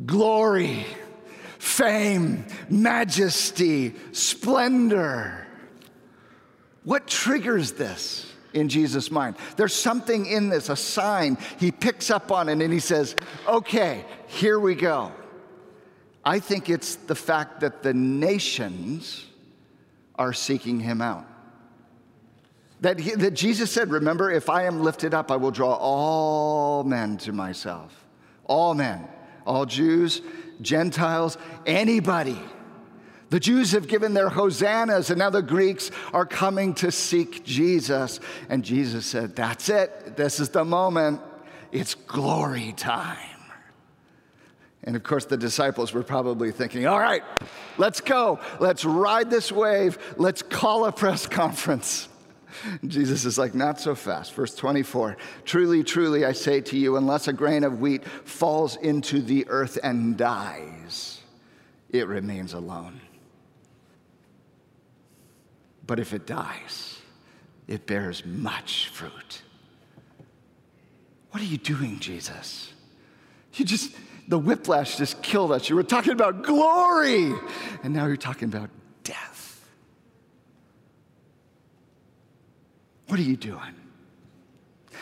Glory, 0.05 0.85
fame, 1.57 2.45
majesty, 2.69 3.95
splendor. 4.13 5.44
What 6.85 7.07
triggers 7.07 7.73
this 7.73 8.31
in 8.53 8.69
Jesus' 8.69 9.11
mind? 9.11 9.35
There's 9.57 9.73
something 9.73 10.25
in 10.27 10.49
this, 10.49 10.69
a 10.69 10.75
sign. 10.75 11.37
He 11.59 11.71
picks 11.71 12.09
up 12.09 12.31
on 12.31 12.47
it 12.47 12.61
and 12.61 12.71
he 12.71 12.79
says, 12.79 13.15
Okay, 13.47 14.05
here 14.27 14.59
we 14.59 14.75
go. 14.75 15.11
I 16.23 16.39
think 16.39 16.69
it's 16.69 16.95
the 16.95 17.15
fact 17.15 17.59
that 17.59 17.83
the 17.83 17.93
nations 17.93 19.25
are 20.15 20.31
seeking 20.31 20.79
him 20.79 21.01
out. 21.01 21.25
That, 22.81 22.99
he, 22.99 23.11
that 23.11 23.31
Jesus 23.31 23.71
said, 23.71 23.89
Remember, 23.89 24.31
if 24.31 24.49
I 24.49 24.63
am 24.63 24.81
lifted 24.81 25.13
up, 25.13 25.31
I 25.31 25.37
will 25.37 25.51
draw 25.51 25.73
all 25.73 26.83
men 26.83 27.17
to 27.19 27.31
myself. 27.31 28.05
All 28.45 28.75
men, 28.75 29.07
all 29.45 29.65
Jews, 29.65 30.21
Gentiles, 30.61 31.37
anybody. 31.65 32.39
The 33.29 33.39
Jews 33.39 33.71
have 33.71 33.87
given 33.87 34.13
their 34.13 34.29
hosannas, 34.29 35.09
and 35.09 35.17
now 35.17 35.29
the 35.29 35.41
Greeks 35.41 35.89
are 36.13 36.25
coming 36.25 36.73
to 36.75 36.91
seek 36.91 37.43
Jesus. 37.43 38.19
And 38.49 38.63
Jesus 38.63 39.05
said, 39.05 39.35
That's 39.35 39.69
it. 39.69 40.15
This 40.15 40.39
is 40.39 40.49
the 40.49 40.63
moment. 40.63 41.21
It's 41.71 41.95
glory 41.95 42.73
time. 42.77 43.17
And 44.83 44.95
of 44.95 45.01
course, 45.01 45.25
the 45.25 45.37
disciples 45.37 45.91
were 45.93 46.03
probably 46.03 46.51
thinking, 46.51 46.85
All 46.85 46.99
right, 46.99 47.23
let's 47.77 47.99
go. 47.99 48.39
Let's 48.59 48.85
ride 48.85 49.31
this 49.31 49.51
wave. 49.51 49.97
Let's 50.17 50.43
call 50.43 50.85
a 50.85 50.91
press 50.91 51.25
conference. 51.27 52.07
Jesus 52.87 53.25
is 53.25 53.37
like, 53.37 53.55
Not 53.55 53.79
so 53.79 53.95
fast. 53.95 54.33
Verse 54.33 54.53
24 54.53 55.17
Truly, 55.45 55.83
truly, 55.83 56.25
I 56.25 56.33
say 56.33 56.61
to 56.61 56.77
you, 56.77 56.95
unless 56.97 57.27
a 57.27 57.33
grain 57.33 57.63
of 57.63 57.79
wheat 57.81 58.05
falls 58.05 58.75
into 58.75 59.19
the 59.21 59.47
earth 59.49 59.79
and 59.81 60.15
dies, 60.15 61.21
it 61.89 62.07
remains 62.07 62.53
alone. 62.53 63.01
But 65.87 65.99
if 65.99 66.13
it 66.13 66.25
dies, 66.25 66.99
it 67.67 67.85
bears 67.85 68.25
much 68.25 68.89
fruit. 68.89 69.41
What 71.31 71.41
are 71.41 71.45
you 71.45 71.57
doing, 71.57 71.99
Jesus? 71.99 72.71
You 73.53 73.65
just, 73.65 73.91
the 74.27 74.39
whiplash 74.39 74.97
just 74.97 75.21
killed 75.21 75.51
us. 75.51 75.69
You 75.69 75.75
were 75.75 75.83
talking 75.83 76.13
about 76.13 76.43
glory, 76.43 77.33
and 77.83 77.93
now 77.93 78.05
you're 78.05 78.17
talking 78.17 78.47
about 78.47 78.69
death. 79.03 79.67
What 83.07 83.19
are 83.19 83.23
you 83.23 83.37
doing? 83.37 83.75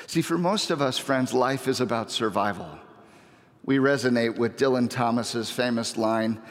See, 0.08 0.22
for 0.22 0.38
most 0.38 0.70
of 0.70 0.82
us, 0.82 0.98
friends, 0.98 1.34
life 1.34 1.68
is 1.68 1.80
about 1.80 2.12
survival. 2.12 2.80
We 3.66 3.78
resonate 3.78 4.38
with 4.38 4.58
Dylan 4.58 4.90
Thomas's 4.90 5.50
famous 5.50 5.98
line 5.98 6.42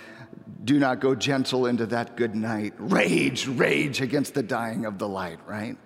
do 0.65 0.79
not 0.79 1.01
go 1.01 1.15
gentle 1.15 1.67
into 1.67 1.87
that 1.87 2.17
good 2.17 2.35
night. 2.35 2.75
Rage, 2.79 3.47
rage 3.47 4.01
against 4.01 4.35
the 4.35 4.43
dying 4.43 4.87
of 4.87 4.99
the 4.99 5.09
light, 5.09 5.39
right? 5.47 5.77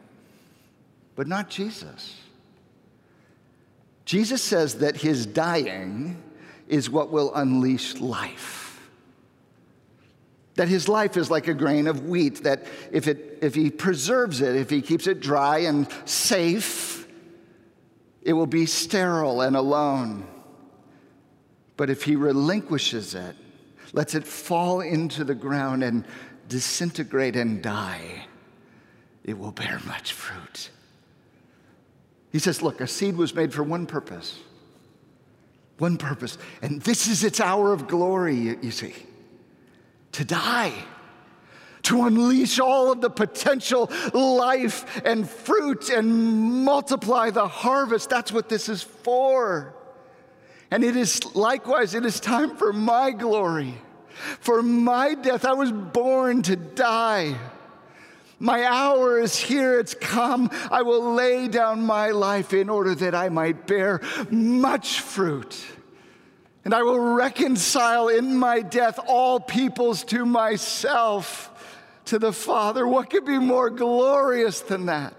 But 1.14 1.26
not 1.26 1.48
Jesus. 1.48 2.20
Jesus 4.04 4.42
says 4.42 4.76
that 4.76 4.96
his 4.96 5.26
dying 5.26 6.22
is 6.68 6.90
what 6.90 7.10
will 7.10 7.34
unleash 7.34 7.96
life. 7.96 8.80
That 10.54 10.68
his 10.68 10.88
life 10.88 11.16
is 11.16 11.30
like 11.30 11.48
a 11.48 11.54
grain 11.54 11.86
of 11.86 12.06
wheat, 12.06 12.44
that 12.44 12.66
if, 12.92 13.08
it, 13.08 13.38
if 13.42 13.54
he 13.54 13.70
preserves 13.70 14.40
it, 14.40 14.56
if 14.56 14.70
he 14.70 14.80
keeps 14.80 15.06
it 15.06 15.20
dry 15.20 15.58
and 15.58 15.88
safe, 16.04 17.06
it 18.22 18.32
will 18.32 18.46
be 18.46 18.66
sterile 18.66 19.42
and 19.42 19.56
alone. 19.56 20.26
But 21.76 21.90
if 21.90 22.04
he 22.04 22.16
relinquishes 22.16 23.14
it, 23.14 23.36
lets 23.96 24.14
it 24.14 24.24
fall 24.24 24.82
into 24.82 25.24
the 25.24 25.34
ground 25.34 25.82
and 25.82 26.04
disintegrate 26.48 27.34
and 27.34 27.62
die, 27.62 28.26
it 29.24 29.36
will 29.36 29.50
bear 29.50 29.80
much 29.86 30.12
fruit. 30.12 30.70
He 32.30 32.38
says, 32.38 32.62
Look, 32.62 32.80
a 32.80 32.86
seed 32.86 33.16
was 33.16 33.34
made 33.34 33.52
for 33.52 33.64
one 33.64 33.86
purpose. 33.86 34.38
One 35.78 35.96
purpose. 35.96 36.36
And 36.62 36.80
this 36.82 37.08
is 37.08 37.24
its 37.24 37.40
hour 37.40 37.72
of 37.72 37.88
glory, 37.88 38.58
you, 38.62 38.70
see 38.70 38.94
to 40.12 40.24
die, 40.24 40.72
to 41.82 42.04
unleash 42.04 42.58
all 42.58 42.90
of 42.90 43.02
the 43.02 43.10
potential 43.10 43.90
life 44.14 45.02
and 45.04 45.28
fruit 45.28 45.90
and 45.90 46.64
multiply 46.64 47.28
the 47.28 47.46
harvest. 47.46 48.08
That's 48.08 48.32
what 48.32 48.48
this 48.48 48.70
is 48.70 48.82
for. 48.82 49.74
And 50.70 50.82
it 50.82 50.96
is 50.96 51.34
likewise, 51.34 51.94
it 51.94 52.06
is 52.06 52.18
time 52.18 52.56
for 52.56 52.72
my 52.72 53.10
glory. 53.10 53.74
For 54.40 54.62
my 54.62 55.14
death, 55.14 55.44
I 55.44 55.52
was 55.52 55.72
born 55.72 56.42
to 56.42 56.56
die. 56.56 57.36
My 58.38 58.64
hour 58.64 59.18
is 59.18 59.36
here, 59.36 59.80
it's 59.80 59.94
come. 59.94 60.50
I 60.70 60.82
will 60.82 61.14
lay 61.14 61.48
down 61.48 61.82
my 61.82 62.10
life 62.10 62.52
in 62.52 62.68
order 62.68 62.94
that 62.94 63.14
I 63.14 63.28
might 63.28 63.66
bear 63.66 64.00
much 64.30 65.00
fruit. 65.00 65.56
And 66.64 66.74
I 66.74 66.82
will 66.82 66.98
reconcile 66.98 68.08
in 68.08 68.36
my 68.36 68.60
death 68.60 68.98
all 69.06 69.40
peoples 69.40 70.04
to 70.04 70.26
myself, 70.26 71.50
to 72.06 72.18
the 72.18 72.32
Father. 72.32 72.86
What 72.86 73.08
could 73.08 73.24
be 73.24 73.38
more 73.38 73.70
glorious 73.70 74.60
than 74.60 74.86
that? 74.86 75.14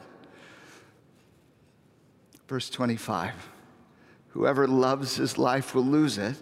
Verse 2.47 2.69
25 2.69 3.33
Whoever 4.29 4.67
loves 4.67 5.15
his 5.15 5.37
life 5.37 5.73
will 5.73 5.85
lose 5.85 6.17
it 6.17 6.35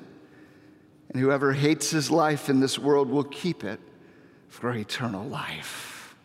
and 1.10 1.22
whoever 1.22 1.54
hates 1.54 1.92
his 1.92 2.12
life 2.12 2.50
in 2.50 2.60
this 2.60 2.78
world 2.78 3.10
will 3.10 3.24
keep 3.24 3.64
it 3.64 3.80
for 4.48 4.74
eternal 4.74 5.26
life. 5.28 6.16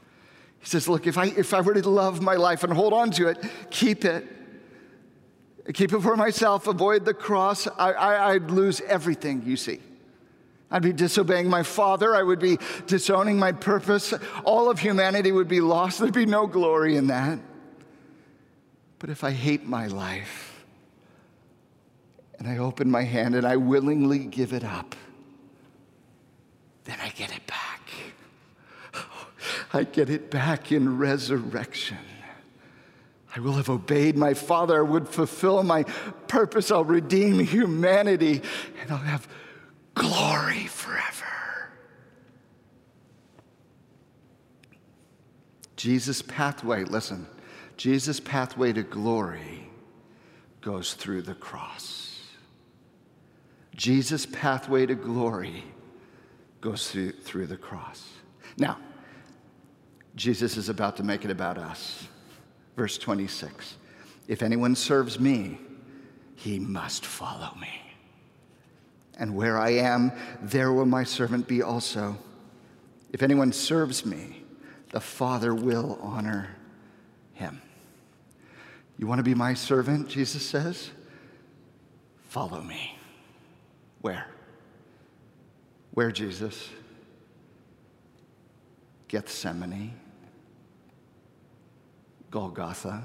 He 0.60 0.66
says, 0.66 0.88
Look, 0.88 1.06
if 1.06 1.18
I, 1.18 1.26
if 1.26 1.54
I 1.54 1.60
were 1.60 1.74
to 1.74 1.88
love 1.88 2.22
my 2.22 2.34
life 2.34 2.64
and 2.64 2.72
hold 2.72 2.92
on 2.92 3.10
to 3.12 3.28
it, 3.28 3.38
keep 3.70 4.04
it. 4.04 4.26
Keep 5.74 5.92
it 5.92 6.00
for 6.00 6.16
myself, 6.16 6.66
avoid 6.66 7.04
the 7.04 7.14
cross. 7.14 7.66
I, 7.66 7.92
I, 7.92 8.32
I'd 8.32 8.50
lose 8.50 8.80
everything, 8.82 9.42
you 9.46 9.56
see. 9.56 9.80
I'd 10.70 10.82
be 10.82 10.92
disobeying 10.92 11.48
my 11.48 11.62
father. 11.62 12.14
I 12.14 12.22
would 12.22 12.38
be 12.38 12.58
disowning 12.86 13.38
my 13.38 13.52
purpose. 13.52 14.14
All 14.44 14.70
of 14.70 14.78
humanity 14.78 15.32
would 15.32 15.48
be 15.48 15.60
lost. 15.60 15.98
There'd 15.98 16.12
be 16.14 16.26
no 16.26 16.46
glory 16.46 16.96
in 16.96 17.08
that. 17.08 17.40
But 19.00 19.10
if 19.10 19.24
I 19.24 19.32
hate 19.32 19.66
my 19.66 19.86
life, 19.86 20.49
and 22.40 22.48
I 22.48 22.56
open 22.56 22.90
my 22.90 23.02
hand 23.02 23.34
and 23.34 23.46
I 23.46 23.56
willingly 23.56 24.18
give 24.18 24.54
it 24.54 24.64
up, 24.64 24.96
then 26.84 26.96
I 27.00 27.10
get 27.10 27.30
it 27.30 27.46
back. 27.46 27.82
Oh, 28.94 29.26
I 29.74 29.84
get 29.84 30.08
it 30.08 30.30
back 30.30 30.72
in 30.72 30.98
resurrection. 30.98 31.98
I 33.36 33.40
will 33.40 33.52
have 33.52 33.68
obeyed 33.68 34.16
my 34.16 34.34
Father. 34.34 34.78
I 34.78 34.82
would 34.82 35.06
fulfill 35.06 35.62
my 35.62 35.84
purpose. 36.26 36.70
I'll 36.70 36.82
redeem 36.82 37.38
humanity 37.40 38.42
and 38.80 38.90
I'll 38.90 38.96
have 38.96 39.28
glory 39.94 40.66
forever. 40.66 41.26
Jesus' 45.76 46.22
pathway, 46.22 46.84
listen, 46.84 47.26
Jesus' 47.76 48.18
pathway 48.18 48.72
to 48.72 48.82
glory 48.82 49.70
goes 50.62 50.94
through 50.94 51.22
the 51.22 51.34
cross. 51.34 52.09
Jesus' 53.80 54.26
pathway 54.26 54.84
to 54.84 54.94
glory 54.94 55.64
goes 56.60 56.90
through, 56.90 57.12
through 57.12 57.46
the 57.46 57.56
cross. 57.56 58.06
Now, 58.58 58.76
Jesus 60.14 60.58
is 60.58 60.68
about 60.68 60.98
to 60.98 61.02
make 61.02 61.24
it 61.24 61.30
about 61.30 61.56
us. 61.56 62.06
Verse 62.76 62.98
26 62.98 63.78
If 64.28 64.42
anyone 64.42 64.76
serves 64.76 65.18
me, 65.18 65.60
he 66.36 66.58
must 66.58 67.06
follow 67.06 67.56
me. 67.58 67.70
And 69.18 69.34
where 69.34 69.58
I 69.58 69.70
am, 69.70 70.12
there 70.42 70.74
will 70.74 70.84
my 70.84 71.04
servant 71.04 71.48
be 71.48 71.62
also. 71.62 72.18
If 73.14 73.22
anyone 73.22 73.50
serves 73.50 74.04
me, 74.04 74.42
the 74.90 75.00
Father 75.00 75.54
will 75.54 75.98
honor 76.02 76.54
him. 77.32 77.62
You 78.98 79.06
want 79.06 79.20
to 79.20 79.24
be 79.24 79.34
my 79.34 79.54
servant, 79.54 80.10
Jesus 80.10 80.44
says? 80.44 80.90
Follow 82.28 82.60
me. 82.60 82.99
Where? 84.00 84.26
Where, 85.92 86.10
Jesus? 86.10 86.68
Gethsemane, 89.08 89.92
Golgotha, 92.30 93.02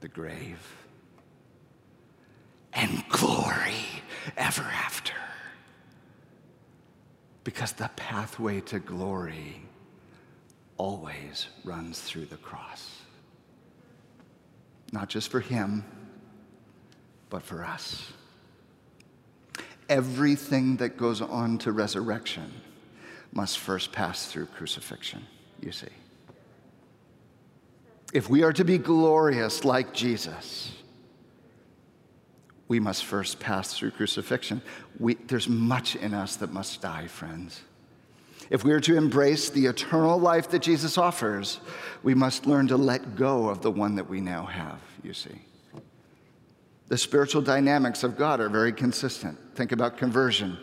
the 0.00 0.08
grave, 0.08 0.76
and 2.72 3.04
glory 3.08 4.02
ever 4.36 4.62
after. 4.62 5.14
Because 7.42 7.72
the 7.72 7.90
pathway 7.96 8.60
to 8.60 8.78
glory 8.78 9.62
always 10.76 11.48
runs 11.64 12.00
through 12.00 12.26
the 12.26 12.36
cross. 12.36 13.00
Not 14.92 15.08
just 15.08 15.28
for 15.30 15.40
him, 15.40 15.84
but 17.30 17.42
for 17.42 17.64
us. 17.64 18.12
Everything 19.88 20.76
that 20.76 20.96
goes 20.96 21.20
on 21.20 21.58
to 21.58 21.72
resurrection 21.72 22.52
must 23.32 23.58
first 23.58 23.92
pass 23.92 24.30
through 24.30 24.46
crucifixion, 24.46 25.26
you 25.60 25.72
see. 25.72 25.88
If 28.12 28.30
we 28.30 28.42
are 28.42 28.52
to 28.54 28.64
be 28.64 28.78
glorious 28.78 29.64
like 29.64 29.92
Jesus, 29.92 30.72
we 32.68 32.80
must 32.80 33.04
first 33.04 33.40
pass 33.40 33.74
through 33.74 33.92
crucifixion. 33.92 34.62
We, 34.98 35.14
there's 35.14 35.48
much 35.48 35.96
in 35.96 36.14
us 36.14 36.36
that 36.36 36.52
must 36.52 36.80
die, 36.82 37.06
friends. 37.06 37.62
If 38.50 38.64
we 38.64 38.72
are 38.72 38.80
to 38.80 38.96
embrace 38.96 39.50
the 39.50 39.66
eternal 39.66 40.18
life 40.18 40.50
that 40.50 40.62
Jesus 40.62 40.96
offers, 40.96 41.60
we 42.02 42.14
must 42.14 42.46
learn 42.46 42.68
to 42.68 42.76
let 42.76 43.16
go 43.16 43.48
of 43.48 43.62
the 43.62 43.70
one 43.70 43.96
that 43.96 44.08
we 44.08 44.20
now 44.20 44.44
have, 44.46 44.80
you 45.02 45.12
see. 45.12 45.42
The 46.88 46.98
spiritual 46.98 47.42
dynamics 47.42 48.02
of 48.02 48.16
God 48.16 48.40
are 48.40 48.48
very 48.48 48.72
consistent. 48.72 49.38
Think 49.54 49.72
about 49.72 49.98
conversion. 49.98 50.58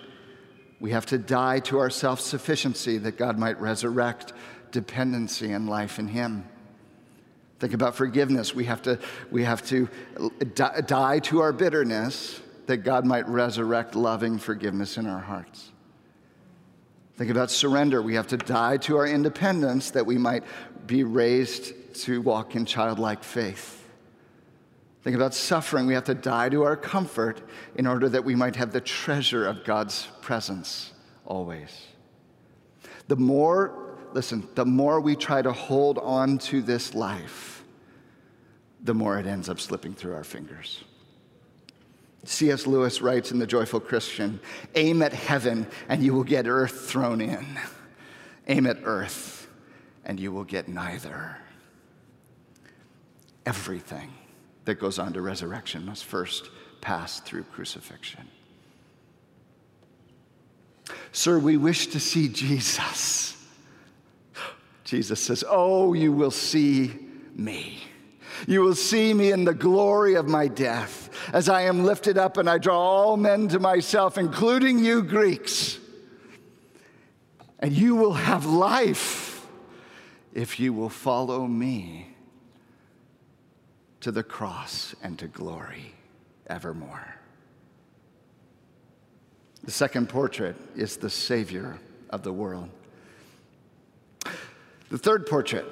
We 0.80 0.92
have 0.92 1.06
to 1.08 1.18
die 1.18 1.60
to 1.62 1.78
our 1.78 1.90
self 1.90 2.20
sufficiency 2.20 2.98
that 3.00 3.18
God 3.18 3.38
might 3.38 3.60
resurrect 3.62 4.34
dependency 4.72 5.52
and 5.52 5.70
life 5.70 6.00
in 6.00 6.08
Him. 6.08 6.46
Think 7.60 7.74
about 7.74 7.96
forgiveness. 7.96 8.54
We 8.54 8.66
have 8.66 8.82
to, 8.82 9.00
we 9.32 9.44
have 9.44 9.66
to 9.68 9.88
die 10.56 11.20
to 11.20 11.42
our 11.42 11.54
bitterness 11.54 12.42
that 12.66 12.78
God 12.78 13.06
might 13.06 13.28
resurrect 13.30 13.96
loving 13.96 14.40
forgiveness 14.40 14.98
in 14.98 15.06
our 15.06 15.20
hearts. 15.20 15.72
Think 17.16 17.32
about 17.32 17.50
surrender. 17.50 18.02
We 18.02 18.16
have 18.16 18.28
to 18.28 18.38
die 18.38 18.78
to 18.78 18.98
our 18.98 19.08
independence 19.08 19.92
that 19.92 20.06
we 20.06 20.18
might 20.18 20.44
be 20.86 21.04
raised 21.04 21.74
to 22.02 22.22
walk 22.22 22.56
in 22.56 22.66
childlike 22.66 23.24
faith. 23.24 23.85
Think 25.06 25.16
about 25.16 25.36
suffering. 25.36 25.86
We 25.86 25.94
have 25.94 26.06
to 26.06 26.16
die 26.16 26.50
to 26.50 26.64
our 26.64 26.76
comfort 26.76 27.40
in 27.76 27.86
order 27.86 28.10
that 28.10 28.26
we 28.26 28.34
might 28.34 28.56
have 28.56 28.72
the 28.72 28.82
treasure 28.82 29.46
of 29.46 29.64
God's 29.64 30.08
presence 30.20 30.94
always. 31.28 31.86
The 33.08 33.16
more, 33.16 34.00
listen, 34.14 34.48
the 34.56 34.66
more 34.66 35.00
we 35.00 35.16
try 35.16 35.44
to 35.44 35.54
hold 35.54 36.00
on 36.00 36.40
to 36.40 36.64
this 36.64 36.96
life, 36.96 37.64
the 38.84 38.96
more 38.96 39.20
it 39.20 39.28
ends 39.28 39.48
up 39.48 39.60
slipping 39.60 39.94
through 39.94 40.16
our 40.16 40.24
fingers. 40.24 40.84
C.S. 42.24 42.66
Lewis 42.66 43.00
writes 43.00 43.32
in 43.32 43.38
The 43.38 43.46
Joyful 43.46 43.82
Christian 43.82 44.40
aim 44.74 45.04
at 45.04 45.14
heaven 45.14 45.68
and 45.88 46.02
you 46.02 46.16
will 46.16 46.24
get 46.24 46.48
earth 46.48 46.90
thrown 46.90 47.22
in. 47.22 47.46
Aim 48.48 48.66
at 48.66 48.80
earth 48.86 49.48
and 50.04 50.20
you 50.20 50.32
will 50.32 50.46
get 50.46 50.68
neither. 50.68 51.38
Everything 53.46 54.12
that 54.66 54.80
goes 54.80 55.00
on 55.00 55.14
to 55.14 55.22
resurrection 55.22 55.86
must 55.86 56.04
first 56.04 56.50
pass 56.82 57.20
through 57.20 57.44
crucifixion. 57.44 58.28
Sir, 61.12 61.40
we 61.40 61.58
wish 61.58 61.88
to 61.88 62.00
see 62.00 62.28
Jesus. 62.28 63.38
Jesus 64.84 65.20
says, 65.20 65.44
Oh, 65.48 65.94
you 65.94 66.12
will 66.12 66.32
see 66.32 66.92
me. 67.34 67.82
You 68.48 68.62
will 68.62 68.76
see 68.76 69.14
me 69.14 69.32
in 69.32 69.46
the 69.46 69.54
glory 69.54 70.16
of 70.16 70.28
my 70.28 70.48
death 70.48 71.10
as 71.34 71.50
I 71.50 71.62
am 71.64 71.86
lifted 71.86 72.18
up 72.18 72.38
and 72.38 72.50
I 72.50 72.58
draw 72.58 72.78
all 72.78 73.18
men 73.18 73.48
to 73.50 73.60
myself, 73.60 74.18
including 74.18 74.80
you 74.80 75.02
Greeks. 75.02 75.80
And 77.60 77.74
you 77.74 77.96
will 77.96 78.14
have 78.14 78.46
life 78.46 79.48
if 80.34 80.60
you 80.60 80.74
will 80.74 80.90
follow 80.90 81.48
me 81.48 82.15
to 84.06 84.12
the 84.12 84.22
cross 84.22 84.94
and 85.02 85.18
to 85.18 85.28
glory 85.28 85.92
evermore. 86.46 87.16
The 89.64 89.72
second 89.72 90.10
portrait 90.10 90.56
is 90.76 90.98
the 90.98 91.10
Savior 91.10 91.80
of 92.12 92.22
the 92.22 92.32
world. 92.32 92.70
The 94.92 95.00
third 95.00 95.26
portrait 95.26 95.66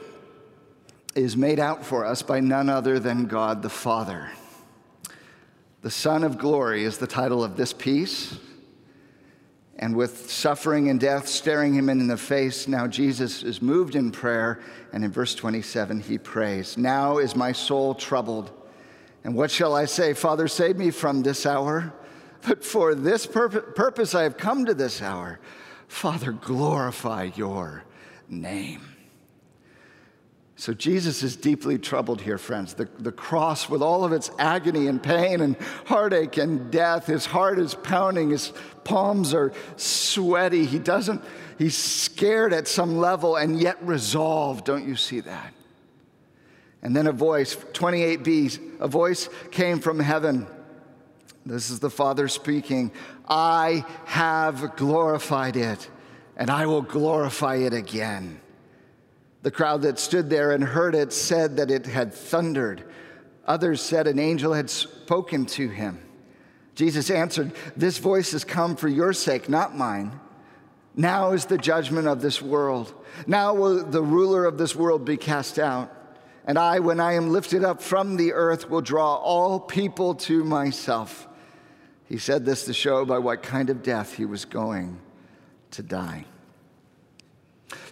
is 1.14 1.38
made 1.38 1.60
out 1.60 1.86
for 1.86 2.06
us 2.06 2.24
by 2.24 2.40
none 2.40 2.70
other 2.70 2.98
than 2.98 3.28
God 3.28 3.62
the 3.62 3.70
Father. 3.70 4.32
The 5.84 5.92
Son 5.92 6.24
of 6.24 6.40
Glory 6.40 6.86
is 6.86 6.98
the 6.98 7.06
title 7.06 7.44
of 7.44 7.56
this 7.56 7.72
piece. 7.72 8.36
And 9.80 9.96
with 9.96 10.30
suffering 10.30 10.90
and 10.90 11.00
death 11.00 11.28
staring 11.28 11.74
him 11.74 11.90
in 11.90 12.08
the 12.08 12.18
face, 12.18 12.68
now 12.68 12.88
Jesus 12.88 13.44
is 13.44 13.62
moved 13.62 13.96
in 13.96 14.12
prayer. 14.12 14.60
And 14.92 15.04
in 15.04 15.12
verse 15.12 15.34
27, 15.36 16.02
he 16.02 16.18
prays, 16.18 16.78
Now 16.78 17.18
is 17.18 17.36
my 17.36 17.52
soul 17.52 17.96
troubled. 17.96 18.52
And 19.24 19.36
what 19.36 19.50
shall 19.50 19.76
I 19.76 19.86
say? 19.86 20.14
Father, 20.14 20.48
save 20.48 20.78
me 20.78 20.92
from 20.92 21.24
this 21.24 21.46
hour. 21.46 21.94
But 22.46 22.64
for 22.64 22.94
this 22.94 23.26
purpose 23.26 24.14
I 24.14 24.24
have 24.24 24.38
come 24.38 24.66
to 24.66 24.74
this 24.74 25.02
hour. 25.02 25.40
Father, 25.88 26.34
glorify 26.34 27.32
your 27.36 27.84
name. 28.30 28.93
So 30.64 30.74
Jesus 30.74 31.24
is 31.24 31.36
deeply 31.36 31.78
troubled 31.78 32.22
here, 32.22 32.38
friends. 32.38 32.74
The, 32.74 32.88
the 32.98 33.12
cross, 33.12 33.68
with 33.68 33.82
all 33.82 34.06
of 34.06 34.14
its 34.14 34.32
agony 34.40 34.88
and 34.88 35.04
pain 35.04 35.42
and 35.42 35.58
heartache 35.84 36.38
and 36.38 36.72
death, 36.72 37.06
his 37.06 37.26
heart 37.26 37.60
is 37.60 37.76
pounding, 37.76 38.30
his 38.30 38.54
palms 38.86 39.34
are 39.34 39.52
sweaty. 39.76 40.64
He 40.64 40.80
doesn't, 40.80 41.22
he's 41.58 41.76
scared 41.76 42.54
at 42.54 42.70
some 42.70 42.98
level 42.98 43.36
and 43.36 43.60
yet 43.60 43.76
resolved. 43.86 44.64
Don't 44.64 44.88
you 44.88 44.96
see 44.96 45.20
that? 45.20 45.54
And 46.82 46.96
then 46.96 47.08
a 47.08 47.12
voice, 47.12 47.58
28b, 47.58 48.80
a 48.80 48.88
voice 48.88 49.28
came 49.52 49.82
from 49.82 50.00
heaven. 50.00 50.48
This 51.46 51.72
is 51.72 51.82
the 51.82 51.90
Father 51.90 52.30
speaking. 52.30 52.94
I 53.28 53.84
have 54.06 54.78
glorified 54.78 55.58
it, 55.58 55.90
and 56.38 56.50
I 56.50 56.68
will 56.68 56.84
glorify 56.84 57.56
it 57.56 57.74
again. 57.74 58.40
The 59.44 59.52
crowd 59.52 59.82
that 59.82 60.00
stood 60.00 60.30
there 60.30 60.52
and 60.52 60.64
heard 60.64 60.96
it 60.96 61.14
said 61.14 61.58
that 61.58 61.70
it 61.70 61.86
had 61.86 62.14
thundered. 62.14 62.84
Others 63.46 63.82
said 63.82 64.08
an 64.08 64.18
angel 64.18 64.54
had 64.54 64.70
spoken 64.70 65.46
to 65.48 65.68
him. 65.68 66.00
Jesus 66.76 67.12
answered, 67.12 67.52
This 67.76 67.98
voice 67.98 68.32
has 68.32 68.46
come 68.46 68.78
for 68.78 68.88
your 68.88 69.12
sake, 69.12 69.50
not 69.50 69.76
mine. 69.76 70.20
Now 70.96 71.34
is 71.34 71.46
the 71.46 71.58
judgment 71.58 72.08
of 72.08 72.22
this 72.22 72.42
world. 72.42 72.94
Now 73.28 73.54
will 73.54 73.84
the 73.84 74.02
ruler 74.02 74.46
of 74.46 74.58
this 74.58 74.76
world 74.76 75.04
be 75.06 75.18
cast 75.18 75.60
out. 75.60 75.94
And 76.46 76.58
I, 76.58 76.80
when 76.80 77.00
I 77.00 77.14
am 77.14 77.32
lifted 77.32 77.64
up 77.64 77.82
from 77.82 78.16
the 78.16 78.34
earth, 78.34 78.70
will 78.70 78.82
draw 78.82 79.16
all 79.16 79.60
people 79.60 80.16
to 80.16 80.44
myself. 80.44 81.28
He 82.08 82.18
said 82.18 82.46
this 82.46 82.66
to 82.66 82.74
show 82.74 83.06
by 83.06 83.20
what 83.20 83.44
kind 83.44 83.70
of 83.70 83.84
death 83.84 84.14
he 84.14 84.26
was 84.26 84.46
going 84.46 85.00
to 85.72 85.84
die. 85.84 86.26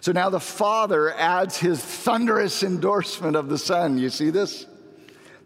So 0.00 0.12
now 0.12 0.30
the 0.30 0.40
Father 0.40 1.12
adds 1.14 1.56
his 1.56 1.80
thunderous 1.80 2.62
endorsement 2.62 3.36
of 3.36 3.48
the 3.48 3.58
Son. 3.58 3.98
You 3.98 4.10
see 4.10 4.30
this? 4.30 4.66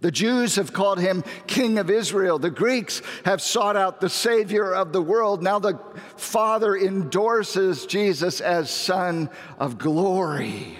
The 0.00 0.10
Jews 0.10 0.56
have 0.56 0.72
called 0.72 1.00
him 1.00 1.24
King 1.46 1.78
of 1.78 1.90
Israel. 1.90 2.38
The 2.38 2.50
Greeks 2.50 3.02
have 3.24 3.40
sought 3.40 3.76
out 3.76 4.00
the 4.00 4.08
Savior 4.08 4.72
of 4.72 4.92
the 4.92 5.02
world. 5.02 5.42
Now 5.42 5.58
the 5.58 5.78
Father 6.16 6.76
endorses 6.76 7.86
Jesus 7.86 8.40
as 8.40 8.70
Son 8.70 9.30
of 9.58 9.78
Glory. 9.78 10.78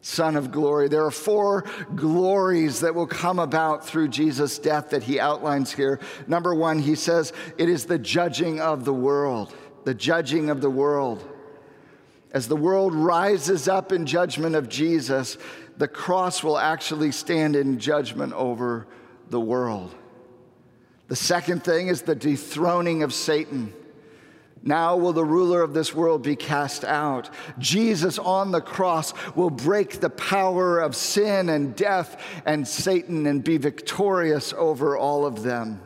Son 0.00 0.36
of 0.36 0.50
Glory. 0.50 0.88
There 0.88 1.04
are 1.04 1.12
four 1.12 1.64
glories 1.94 2.80
that 2.80 2.94
will 2.94 3.06
come 3.06 3.38
about 3.38 3.86
through 3.86 4.08
Jesus' 4.08 4.58
death 4.58 4.90
that 4.90 5.04
he 5.04 5.20
outlines 5.20 5.72
here. 5.72 6.00
Number 6.26 6.54
one, 6.54 6.80
he 6.80 6.96
says 6.96 7.32
it 7.56 7.68
is 7.68 7.84
the 7.84 7.98
judging 7.98 8.60
of 8.60 8.84
the 8.84 8.92
world, 8.92 9.54
the 9.84 9.94
judging 9.94 10.50
of 10.50 10.60
the 10.60 10.70
world. 10.70 11.28
As 12.32 12.48
the 12.48 12.56
world 12.56 12.94
rises 12.94 13.68
up 13.68 13.92
in 13.92 14.06
judgment 14.06 14.56
of 14.56 14.68
Jesus, 14.68 15.36
the 15.76 15.88
cross 15.88 16.42
will 16.42 16.58
actually 16.58 17.12
stand 17.12 17.54
in 17.54 17.78
judgment 17.78 18.32
over 18.32 18.86
the 19.28 19.40
world. 19.40 19.94
The 21.08 21.16
second 21.16 21.62
thing 21.62 21.88
is 21.88 22.02
the 22.02 22.14
dethroning 22.14 23.02
of 23.02 23.12
Satan. 23.12 23.74
Now 24.62 24.96
will 24.96 25.12
the 25.12 25.24
ruler 25.24 25.60
of 25.60 25.74
this 25.74 25.92
world 25.94 26.22
be 26.22 26.36
cast 26.36 26.84
out. 26.84 27.28
Jesus 27.58 28.18
on 28.18 28.50
the 28.50 28.60
cross 28.60 29.12
will 29.34 29.50
break 29.50 30.00
the 30.00 30.08
power 30.08 30.78
of 30.78 30.96
sin 30.96 31.50
and 31.50 31.76
death 31.76 32.22
and 32.46 32.66
Satan 32.66 33.26
and 33.26 33.44
be 33.44 33.58
victorious 33.58 34.54
over 34.56 34.96
all 34.96 35.26
of 35.26 35.42
them. 35.42 35.82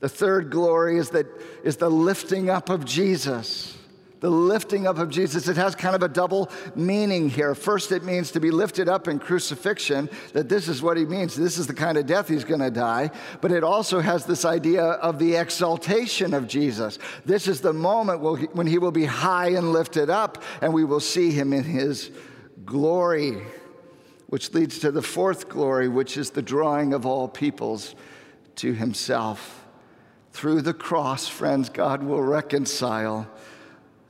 The 0.00 0.08
third 0.08 0.50
glory 0.50 0.98
is 0.98 1.10
that 1.10 1.26
is 1.64 1.78
the 1.78 1.90
lifting 1.90 2.50
up 2.50 2.68
of 2.68 2.84
Jesus 2.84 3.76
the 4.22 4.30
lifting 4.30 4.86
up 4.86 4.98
of 4.98 5.10
Jesus, 5.10 5.48
it 5.48 5.56
has 5.56 5.74
kind 5.74 5.96
of 5.96 6.02
a 6.04 6.08
double 6.08 6.48
meaning 6.76 7.28
here. 7.28 7.56
First, 7.56 7.90
it 7.90 8.04
means 8.04 8.30
to 8.30 8.40
be 8.40 8.52
lifted 8.52 8.88
up 8.88 9.08
in 9.08 9.18
crucifixion, 9.18 10.08
that 10.32 10.48
this 10.48 10.68
is 10.68 10.80
what 10.80 10.96
he 10.96 11.04
means. 11.04 11.34
This 11.34 11.58
is 11.58 11.66
the 11.66 11.74
kind 11.74 11.98
of 11.98 12.06
death 12.06 12.28
he's 12.28 12.44
going 12.44 12.60
to 12.60 12.70
die. 12.70 13.10
But 13.40 13.50
it 13.50 13.64
also 13.64 13.98
has 13.98 14.24
this 14.24 14.44
idea 14.44 14.84
of 14.84 15.18
the 15.18 15.34
exaltation 15.34 16.34
of 16.34 16.46
Jesus. 16.46 17.00
This 17.24 17.48
is 17.48 17.60
the 17.60 17.72
moment 17.72 18.20
when 18.54 18.68
he 18.68 18.78
will 18.78 18.92
be 18.92 19.06
high 19.06 19.48
and 19.48 19.72
lifted 19.72 20.08
up, 20.08 20.44
and 20.60 20.72
we 20.72 20.84
will 20.84 21.00
see 21.00 21.32
him 21.32 21.52
in 21.52 21.64
his 21.64 22.12
glory, 22.64 23.42
which 24.28 24.54
leads 24.54 24.78
to 24.78 24.92
the 24.92 25.02
fourth 25.02 25.48
glory, 25.48 25.88
which 25.88 26.16
is 26.16 26.30
the 26.30 26.42
drawing 26.42 26.94
of 26.94 27.04
all 27.04 27.26
peoples 27.26 27.96
to 28.54 28.72
himself. 28.72 29.66
Through 30.30 30.62
the 30.62 30.74
cross, 30.74 31.26
friends, 31.26 31.68
God 31.68 32.04
will 32.04 32.22
reconcile 32.22 33.28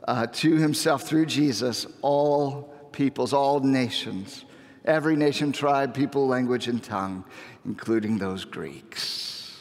uh, 0.06 0.26
to 0.26 0.56
himself 0.56 1.02
through 1.02 1.26
Jesus 1.26 1.86
all 2.02 2.72
peoples, 2.92 3.32
all 3.32 3.60
nations, 3.60 4.44
every 4.84 5.16
nation, 5.16 5.52
tribe, 5.52 5.94
people, 5.94 6.26
language, 6.26 6.68
and 6.68 6.82
tongue, 6.82 7.24
including 7.64 8.18
those 8.18 8.44
Greeks. 8.44 9.58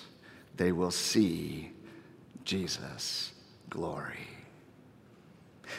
They 0.58 0.72
will 0.72 0.92
see 0.92 1.72
Jesus' 2.44 3.32
glory. 3.70 4.28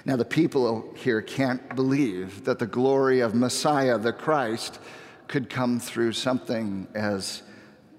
Now, 0.05 0.17
the 0.17 0.25
people 0.25 0.93
here 0.97 1.21
can't 1.21 1.77
believe 1.77 2.45
that 2.45 2.59
the 2.59 2.67
glory 2.67 3.21
of 3.21 3.35
Messiah, 3.35 3.99
the 3.99 4.13
Christ, 4.13 4.81
could 5.29 5.51
come 5.51 5.79
through 5.79 6.13
something 6.13 6.89
as 6.95 7.43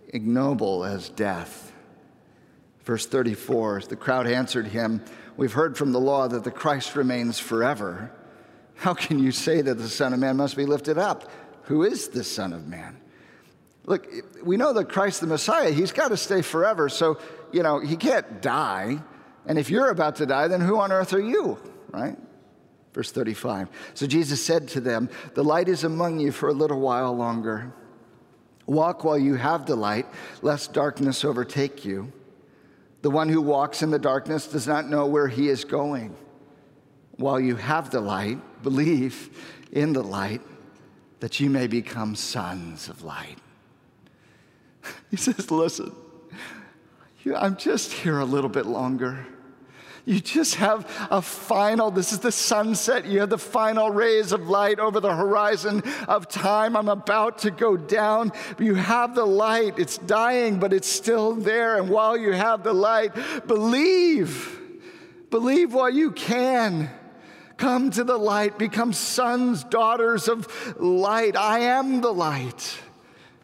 ignoble 0.10 0.84
as 0.84 1.10
death. 1.10 1.72
Verse 2.84 3.06
34 3.06 3.84
the 3.88 3.96
crowd 3.96 4.28
answered 4.28 4.68
him, 4.68 5.04
We've 5.36 5.54
heard 5.54 5.78
from 5.78 5.92
the 5.92 6.00
law 6.00 6.28
that 6.28 6.44
the 6.44 6.52
Christ 6.52 6.96
remains 6.96 7.40
forever. 7.40 8.12
How 8.76 8.94
can 8.94 9.20
you 9.20 9.32
say 9.32 9.62
that 9.62 9.76
the 9.76 9.90
Son 9.90 10.14
of 10.14 10.20
Man 10.20 10.38
must 10.38 10.56
be 10.56 10.66
lifted 10.66 10.98
up? 10.98 11.30
Who 11.64 11.84
is 11.84 12.10
the 12.10 12.24
Son 12.24 12.54
of 12.54 12.68
Man? 12.68 13.00
Look, 13.86 14.08
we 14.44 14.58
know 14.58 14.74
that 14.74 14.90
Christ 14.90 15.22
the 15.22 15.28
Messiah, 15.28 15.72
he's 15.72 15.92
got 15.92 16.10
to 16.10 16.18
stay 16.18 16.42
forever. 16.42 16.88
So, 16.90 17.20
you 17.52 17.64
know, 17.64 17.80
he 17.80 17.96
can't 17.96 18.42
die. 18.42 19.02
And 19.46 19.60
if 19.60 19.70
you're 19.70 19.90
about 19.90 20.18
to 20.18 20.26
die, 20.26 20.48
then 20.48 20.62
who 20.62 20.80
on 20.80 20.92
earth 20.92 21.14
are 21.14 21.20
you, 21.20 21.60
right? 21.92 22.18
Verse 22.94 23.12
35. 23.12 23.70
So 23.94 24.08
Jesus 24.08 24.44
said 24.44 24.68
to 24.70 24.80
them, 24.80 25.10
The 25.34 25.44
light 25.44 25.68
is 25.68 25.84
among 25.84 26.20
you 26.20 26.32
for 26.32 26.50
a 26.50 26.54
little 26.54 26.80
while 26.80 27.16
longer. 27.16 27.74
Walk 28.66 29.04
while 29.04 29.18
you 29.18 29.36
have 29.36 29.66
the 29.66 29.76
light, 29.76 30.06
lest 30.42 30.74
darkness 30.74 31.26
overtake 31.26 31.84
you. 31.84 32.14
The 33.04 33.12
one 33.12 33.28
who 33.28 33.42
walks 33.42 33.84
in 33.84 33.92
the 33.92 34.00
darkness 34.00 34.48
does 34.48 34.66
not 34.66 34.90
know 34.90 35.06
where 35.06 35.28
he 35.28 35.50
is 35.50 35.66
going. 35.66 36.16
While 37.18 37.38
you 37.38 37.58
have 37.58 37.92
the 37.92 38.00
light, 38.00 38.40
believe 38.64 39.30
in 39.74 39.92
the 39.92 40.02
light 40.02 40.42
that 41.20 41.38
you 41.42 41.50
may 41.50 41.68
become 41.68 42.16
sons 42.16 42.90
of 42.90 43.04
light. 43.04 43.38
He 45.12 45.18
says, 45.18 45.52
Listen, 45.52 45.94
I'm 47.36 47.58
just 47.58 47.92
here 47.92 48.20
a 48.20 48.26
little 48.26 48.50
bit 48.50 48.66
longer. 48.66 49.28
You 50.06 50.20
just 50.20 50.56
have 50.56 50.86
a 51.10 51.22
final, 51.22 51.90
this 51.90 52.12
is 52.12 52.20
the 52.20 52.32
sunset. 52.32 53.06
You 53.06 53.22
have 53.22 53.30
the 53.30 53.38
final 53.38 53.90
rays 53.90 54.34
of 54.34 54.50
light 54.50 54.80
over 54.80 55.00
the 55.00 55.16
horizon 55.16 55.82
of 56.10 56.28
time. 56.28 56.76
I'm 56.76 56.90
about 56.90 57.38
to 57.40 57.52
go 57.52 57.78
down. 57.78 58.34
You 58.60 58.76
have 58.76 59.16
the 59.16 59.26
light. 59.26 59.80
It's 59.80 59.98
dying, 59.98 60.60
but 60.60 60.74
it's 60.74 60.90
still 60.90 61.36
there. 61.36 61.78
And 61.78 61.90
while 61.90 62.18
you 62.18 62.34
have 62.34 62.64
the 62.64 62.74
light, 62.74 63.14
believe. 63.48 64.60
Believe 65.30 65.74
while 65.74 65.90
you 65.90 66.12
can. 66.12 66.90
Come 67.56 67.90
to 67.92 68.04
the 68.04 68.18
light. 68.18 68.60
Become 68.60 68.92
sons, 68.92 69.64
daughters 69.64 70.28
of 70.28 70.82
light. 70.82 71.38
I 71.38 71.60
am 71.60 72.02
the 72.02 72.14
light. 72.14 72.78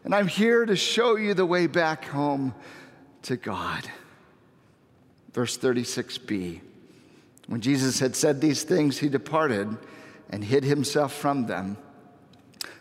And 0.04 0.14
I'm 0.14 0.28
here 0.28 0.66
to 0.66 0.76
show 0.76 1.16
you 1.16 1.34
the 1.34 1.46
way 1.46 1.68
back 1.68 2.04
home 2.04 2.54
to 3.24 3.38
God. 3.38 3.90
Verse 5.34 5.58
36b 5.58 6.62
When 7.48 7.62
Jesus 7.62 8.00
had 8.00 8.16
said 8.16 8.42
these 8.42 8.64
things, 8.64 8.98
he 8.98 9.10
departed 9.10 9.78
and 10.30 10.44
hid 10.44 10.64
himself 10.64 11.14
from 11.14 11.46
them. 11.46 11.78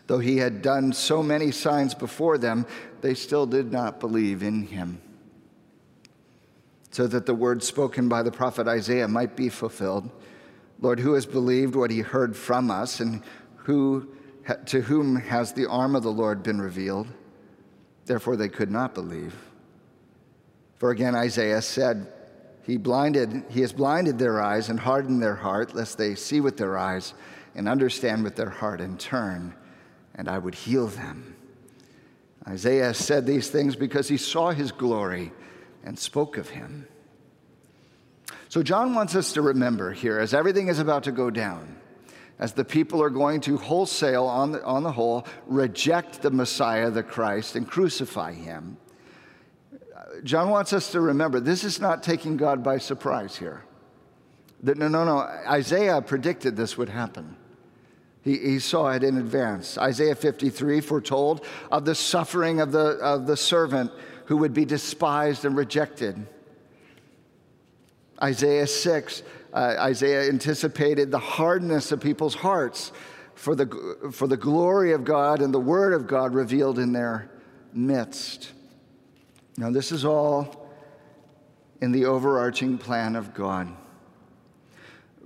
Though 0.07 0.19
he 0.19 0.37
had 0.37 0.61
done 0.61 0.91
so 0.91 1.21
many 1.21 1.51
signs 1.51 1.93
before 1.93 2.37
them, 2.37 2.65
they 3.01 3.13
still 3.13 3.45
did 3.45 3.71
not 3.71 3.99
believe 3.99 4.41
in 4.41 4.63
him. 4.63 5.01
So 6.91 7.05
that 7.05 7.27
the 7.27 7.35
word 7.35 7.61
spoken 7.61 8.09
by 8.09 8.23
the 8.23 8.31
prophet 8.31 8.67
Isaiah 8.67 9.07
might 9.07 9.35
be 9.35 9.49
fulfilled 9.49 10.09
Lord, 10.81 10.99
who 10.99 11.13
has 11.13 11.25
believed 11.25 11.75
what 11.75 11.91
he 11.91 11.99
heard 11.99 12.35
from 12.35 12.71
us, 12.71 13.01
and 13.01 13.21
who, 13.57 14.07
to 14.67 14.81
whom 14.81 15.17
has 15.17 15.53
the 15.53 15.65
arm 15.65 15.95
of 15.95 16.03
the 16.03 16.11
Lord 16.11 16.41
been 16.41 16.61
revealed? 16.61 17.07
Therefore, 18.05 18.37
they 18.37 18.47
could 18.49 18.71
not 18.71 18.93
believe. 18.93 19.35
For 20.77 20.91
again, 20.91 21.15
Isaiah 21.15 21.61
said, 21.61 22.11
he 22.69 22.77
blinded, 22.77 23.45
he 23.49 23.61
has 23.61 23.73
blinded 23.73 24.19
their 24.19 24.41
eyes 24.41 24.69
and 24.69 24.79
hardened 24.79 25.21
their 25.21 25.35
heart, 25.35 25.73
lest 25.73 25.97
they 25.97 26.13
see 26.13 26.39
with 26.39 26.57
their 26.57 26.77
eyes 26.77 27.13
and 27.55 27.67
understand 27.67 28.23
with 28.23 28.35
their 28.35 28.49
heart 28.49 28.79
and 28.79 28.99
turn, 28.99 29.55
and 30.13 30.29
I 30.29 30.37
would 30.37 30.53
heal 30.53 30.87
them. 30.87 31.35
Isaiah 32.47 32.93
said 32.93 33.25
these 33.25 33.49
things 33.49 33.75
because 33.75 34.07
he 34.07 34.17
saw 34.17 34.51
his 34.51 34.71
glory 34.71 35.31
and 35.83 35.97
spoke 35.97 36.37
of 36.37 36.49
him. 36.49 36.87
So, 38.49 38.63
John 38.63 38.93
wants 38.93 39.15
us 39.15 39.33
to 39.33 39.41
remember 39.41 39.91
here, 39.91 40.19
as 40.19 40.33
everything 40.33 40.67
is 40.67 40.79
about 40.79 41.03
to 41.03 41.11
go 41.11 41.29
down, 41.29 41.75
as 42.37 42.53
the 42.53 42.65
people 42.65 43.01
are 43.01 43.09
going 43.09 43.41
to 43.41 43.57
wholesale, 43.57 44.25
on 44.25 44.51
the, 44.51 44.63
on 44.63 44.83
the 44.83 44.91
whole, 44.91 45.25
reject 45.47 46.21
the 46.21 46.31
Messiah, 46.31 46.89
the 46.89 47.03
Christ, 47.03 47.55
and 47.55 47.67
crucify 47.67 48.33
him 48.33 48.77
John 50.23 50.49
wants 50.49 50.73
us 50.73 50.91
to 50.91 51.01
remember 51.01 51.39
this 51.39 51.63
is 51.63 51.79
not 51.79 52.03
taking 52.03 52.37
God 52.37 52.63
by 52.63 52.77
surprise 52.77 53.35
here. 53.35 53.63
That, 54.63 54.77
no, 54.77 54.87
no, 54.87 55.05
no. 55.05 55.19
Isaiah 55.19 56.01
predicted 56.01 56.55
this 56.55 56.77
would 56.77 56.89
happen. 56.89 57.37
He, 58.21 58.37
he, 58.37 58.59
saw 58.59 58.89
it 58.89 59.03
in 59.03 59.17
advance. 59.17 59.77
Isaiah 59.77 60.15
53 60.15 60.81
foretold 60.81 61.45
of 61.71 61.85
the 61.85 61.95
suffering 61.95 62.59
of 62.59 62.71
the, 62.71 62.97
of 62.99 63.25
the 63.25 63.37
servant 63.37 63.91
who 64.25 64.37
would 64.37 64.53
be 64.53 64.65
despised 64.65 65.45
and 65.45 65.55
rejected. 65.55 66.27
Isaiah 68.21 68.67
6, 68.67 69.23
uh, 69.53 69.75
Isaiah 69.79 70.27
anticipated 70.27 71.11
the 71.11 71.19
hardness 71.19 71.93
of 71.93 72.01
people's 72.01 72.35
hearts 72.35 72.91
for 73.35 73.55
the, 73.55 74.11
for 74.11 74.27
the 74.27 74.35
glory 74.35 74.91
of 74.91 75.05
God 75.05 75.41
and 75.41 75.53
the 75.53 75.59
word 75.59 75.93
of 75.93 76.05
God 76.05 76.33
revealed 76.33 76.77
in 76.77 76.91
their 76.91 77.31
midst. 77.73 78.51
Now, 79.59 79.69
this 79.71 79.91
is 79.91 80.05
all 80.05 80.69
in 81.81 81.91
the 81.91 82.05
overarching 82.05 82.77
plan 82.77 83.17
of 83.17 83.33
God. 83.33 83.67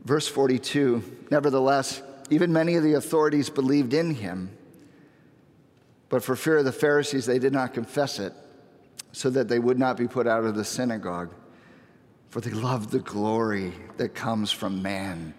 Verse 0.03 0.27
42 0.27 1.27
Nevertheless, 1.29 2.01
even 2.31 2.51
many 2.51 2.73
of 2.73 2.81
the 2.81 2.95
authorities 2.95 3.51
believed 3.51 3.93
in 3.93 4.15
him, 4.15 4.49
but 6.09 6.23
for 6.23 6.35
fear 6.35 6.57
of 6.57 6.65
the 6.65 6.71
Pharisees, 6.71 7.27
they 7.27 7.37
did 7.37 7.53
not 7.53 7.75
confess 7.75 8.17
it, 8.17 8.33
so 9.11 9.29
that 9.29 9.49
they 9.49 9.59
would 9.59 9.77
not 9.77 9.97
be 9.97 10.07
put 10.07 10.25
out 10.25 10.45
of 10.45 10.55
the 10.55 10.65
synagogue. 10.65 11.31
For 12.31 12.41
they 12.41 12.49
loved 12.49 12.89
the 12.89 13.01
glory 13.01 13.71
that 13.97 14.15
comes 14.15 14.51
from 14.51 14.81
man 14.81 15.35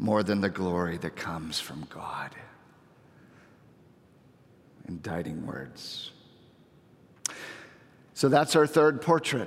more 0.00 0.24
than 0.24 0.40
the 0.40 0.50
glory 0.50 0.98
that 0.98 1.14
comes 1.14 1.60
from 1.60 1.86
God. 1.90 2.34
Indicting 4.88 5.46
words. 5.46 6.10
So 8.16 8.30
that's 8.30 8.56
our 8.56 8.66
third 8.66 9.02
portrait, 9.02 9.46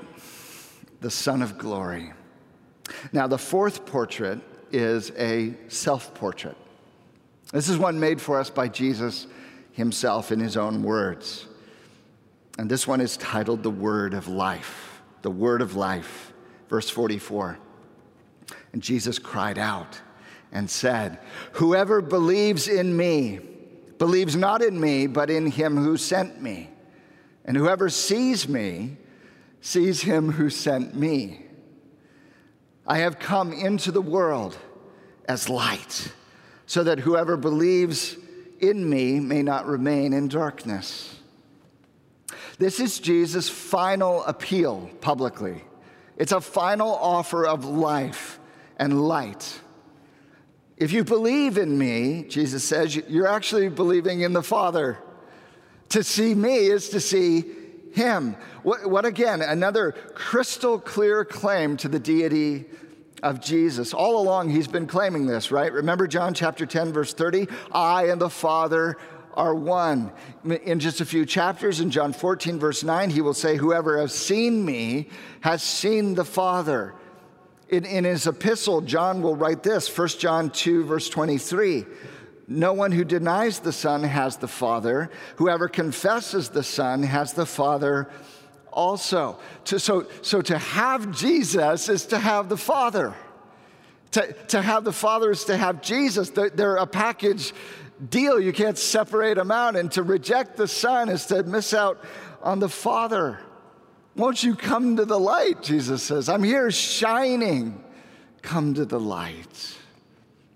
the 1.02 1.10
Son 1.10 1.42
of 1.42 1.58
Glory. 1.58 2.14
Now, 3.12 3.26
the 3.26 3.40
fourth 3.40 3.84
portrait 3.88 4.42
is 4.72 5.12
a 5.18 5.56
self 5.70 6.14
portrait. 6.14 6.56
This 7.52 7.68
is 7.68 7.80
one 7.80 8.00
made 8.00 8.22
for 8.22 8.40
us 8.40 8.52
by 8.52 8.68
Jesus 8.68 9.26
himself 9.72 10.32
in 10.32 10.40
his 10.40 10.56
own 10.56 10.84
words. 10.84 11.48
And 12.60 12.70
this 12.70 12.86
one 12.86 13.02
is 13.02 13.18
titled 13.18 13.64
The 13.64 13.72
Word 13.72 14.14
of 14.14 14.28
Life. 14.28 15.02
The 15.24 15.32
Word 15.32 15.64
of 15.64 15.76
Life. 15.76 16.32
Verse 16.70 16.92
44. 16.92 17.58
And 18.74 18.84
Jesus 18.84 19.18
cried 19.18 19.58
out 19.58 20.00
and 20.52 20.70
said, 20.70 21.18
Whoever 21.54 22.02
believes 22.02 22.68
in 22.68 22.96
me 22.96 23.40
believes 23.98 24.36
not 24.36 24.62
in 24.62 24.80
me, 24.80 25.08
but 25.08 25.32
in 25.32 25.48
him 25.48 25.76
who 25.76 25.98
sent 25.98 26.40
me. 26.40 26.70
And 27.46 27.58
whoever 27.58 27.90
sees 27.90 28.48
me 28.48 28.98
sees 29.62 30.02
him 30.02 30.32
who 30.34 30.50
sent 30.50 30.96
me. 30.96 31.46
I 32.86 33.00
have 33.00 33.20
come 33.20 33.54
into 33.54 33.92
the 33.92 34.02
world 34.02 34.58
as 35.28 35.50
light, 35.50 36.12
so 36.66 36.84
that 36.84 37.00
whoever 37.00 37.38
believes 37.38 38.16
in 38.60 38.90
me 38.90 39.20
may 39.20 39.44
not 39.44 39.68
remain 39.68 40.14
in 40.14 40.28
darkness. 40.28 41.16
This 42.58 42.80
is 42.80 43.00
Jesus' 43.00 43.48
final 43.48 44.24
appeal 44.24 44.90
publicly. 45.02 45.64
It's 46.18 46.32
a 46.32 46.42
final 46.42 46.94
offer 46.94 47.46
of 47.46 47.64
life 47.64 48.40
and 48.78 49.08
light. 49.08 49.62
If 50.78 50.92
you 50.92 51.04
believe 51.04 51.58
in 51.58 51.78
me, 51.78 52.26
Jesus 52.28 52.64
says, 52.64 52.96
you're 52.96 53.28
actually 53.28 53.70
believing 53.70 54.22
in 54.22 54.34
the 54.34 54.44
Father. 54.44 54.98
To 55.90 56.04
see 56.04 56.36
me 56.36 56.68
is 56.68 56.90
to 56.90 57.00
see 57.00 57.46
him. 57.94 58.36
What, 58.64 58.90
what, 58.90 59.06
again, 59.06 59.42
another 59.42 59.94
crystal 60.14 60.80
clear 60.80 61.26
claim 61.26 61.78
to 61.78 61.88
the 61.88 62.00
deity 62.00 62.66
of 63.24 63.42
Jesus. 63.42 63.94
All 63.94 64.22
along, 64.22 64.50
he's 64.50 64.68
been 64.68 64.88
claiming 64.88 65.26
this, 65.26 65.52
right? 65.52 65.72
Remember 65.72 66.08
John 66.08 66.34
chapter 66.34 66.66
10, 66.66 66.94
verse 66.94 67.14
30? 67.14 67.48
I 67.72 68.08
and 68.08 68.22
the 68.22 68.30
Father 68.30 68.98
are 69.34 69.56
one. 69.56 70.12
In 70.44 70.80
just 70.80 71.02
a 71.02 71.06
few 71.06 71.26
chapters, 71.26 71.80
in 71.80 71.92
John 71.92 72.14
14, 72.14 72.60
verse 72.60 72.84
9, 72.84 73.10
he 73.10 73.22
will 73.22 73.34
say, 73.34 73.58
Whoever 73.58 73.98
has 74.00 74.14
seen 74.14 74.64
me 74.64 75.10
has 75.42 75.64
seen 75.64 76.16
the 76.16 76.26
Father. 76.26 76.94
In, 77.70 77.86
in 77.86 78.04
his 78.04 78.26
epistle, 78.26 78.82
John 78.82 79.22
will 79.22 79.36
write 79.36 79.64
this 79.64 79.96
1 79.96 80.08
John 80.20 80.50
2, 80.50 80.86
verse 80.86 81.10
23. 81.10 81.86
No 82.50 82.74
one 82.74 82.92
who 82.92 83.04
denies 83.04 83.60
the 83.60 83.72
Son 83.72 84.02
has 84.02 84.38
the 84.38 84.48
Father. 84.48 85.12
Whoever 85.36 85.70
confesses 85.70 86.50
the 86.50 86.64
Son 86.64 87.04
has 87.04 87.34
the 87.34 87.46
Father 87.46 88.10
also. 88.74 89.40
To, 89.66 89.80
so, 89.80 90.08
so 90.24 90.42
to 90.42 90.58
have 90.58 91.16
Jesus 91.16 91.90
is 91.90 92.08
to 92.08 92.18
have 92.18 92.50
the 92.50 92.58
Father. 92.58 93.14
To, 94.12 94.34
to 94.48 94.64
have 94.64 94.84
the 94.84 94.92
Father 94.92 95.30
is 95.30 95.46
to 95.46 95.58
have 95.58 95.84
Jesus. 95.84 96.32
They're, 96.32 96.50
they're 96.50 96.78
a 96.78 96.88
package 96.88 97.54
deal. 98.10 98.40
You 98.40 98.52
can't 98.52 98.80
separate 98.80 99.36
them 99.36 99.52
out. 99.52 99.76
And 99.76 99.92
to 99.92 100.02
reject 100.02 100.58
the 100.58 100.68
Son 100.68 101.10
is 101.10 101.28
to 101.28 101.44
miss 101.44 101.76
out 101.76 102.04
on 102.42 102.60
the 102.60 102.70
Father. 102.70 103.40
Won't 104.16 104.44
you 104.44 104.56
come 104.56 104.96
to 104.96 105.06
the 105.06 105.20
light? 105.20 105.62
Jesus 105.62 106.02
says, 106.02 106.28
I'm 106.28 106.44
here 106.44 106.72
shining. 106.72 107.84
Come 108.42 108.74
to 108.74 108.86
the 108.86 109.00
light. 109.00 109.79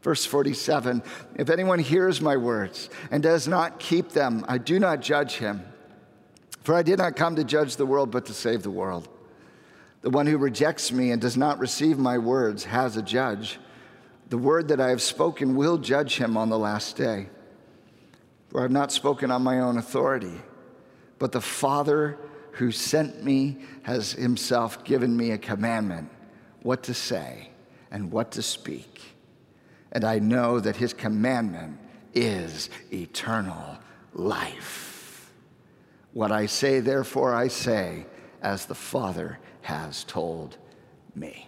Verse 0.04 0.26
47 0.26 1.02
If 1.36 1.50
anyone 1.50 1.80
hears 1.80 2.22
my 2.22 2.38
words 2.38 2.89
and 3.10 3.24
does 3.24 3.48
not 3.48 3.80
keep 3.80 4.10
them, 4.10 4.46
I 4.48 4.60
do 4.60 4.78
not 4.80 5.00
judge 5.00 5.38
him. 5.38 5.63
For 6.62 6.76
I 6.76 6.84
did 6.84 7.00
not 7.00 7.16
come 7.16 7.36
to 7.38 7.44
judge 7.44 7.78
the 7.78 7.86
world, 7.86 8.12
but 8.12 8.26
to 8.28 8.34
save 8.34 8.63
the 8.63 8.70
world. 8.70 9.08
The 10.02 10.10
one 10.10 10.28
who 10.28 10.38
rejects 10.38 10.92
me 10.92 11.12
and 11.12 11.22
does 11.22 11.38
not 11.38 11.60
receive 11.60 11.98
my 11.98 12.18
words 12.18 12.66
has 12.66 12.98
a 12.98 13.02
judge. 13.02 13.60
The 14.30 14.38
word 14.38 14.68
that 14.68 14.82
I 14.82 14.89
have 14.89 15.02
spoken 15.02 15.56
will 15.56 15.78
judge 15.78 16.18
him 16.18 16.36
on 16.36 16.50
the 16.50 16.60
last 16.60 16.98
day. 16.98 17.30
For 18.50 18.60
I 18.60 18.63
have 18.63 18.72
not 18.72 18.92
spoken 18.92 19.32
on 19.32 19.42
my 19.42 19.60
own 19.60 19.78
authority, 19.78 20.42
but 21.20 21.32
the 21.32 21.42
Father 21.42 22.18
who 22.52 22.72
sent 22.72 23.24
me 23.24 23.60
has 23.84 24.12
himself 24.12 24.84
given 24.84 25.16
me 25.16 25.32
a 25.32 25.38
commandment 25.38 26.10
what 26.62 26.84
to 26.84 26.94
say 26.94 27.50
and 27.89 28.12
what 28.12 28.32
to 28.32 28.42
speak. 28.42 29.12
And 29.93 30.03
I 30.03 30.19
know 30.19 30.60
that 30.60 30.75
his 30.75 30.91
commandment 30.91 31.79
is 32.13 32.69
eternal 32.91 33.77
life. 34.13 35.32
What 36.13 36.32
I 36.32 36.47
say, 36.47 36.79
therefore, 36.79 37.34
I 37.34 37.47
say, 37.47 38.06
as 38.41 38.65
the 38.65 38.75
Father 38.75 39.39
has 39.62 40.03
told 40.03 40.58
me. 41.15 41.47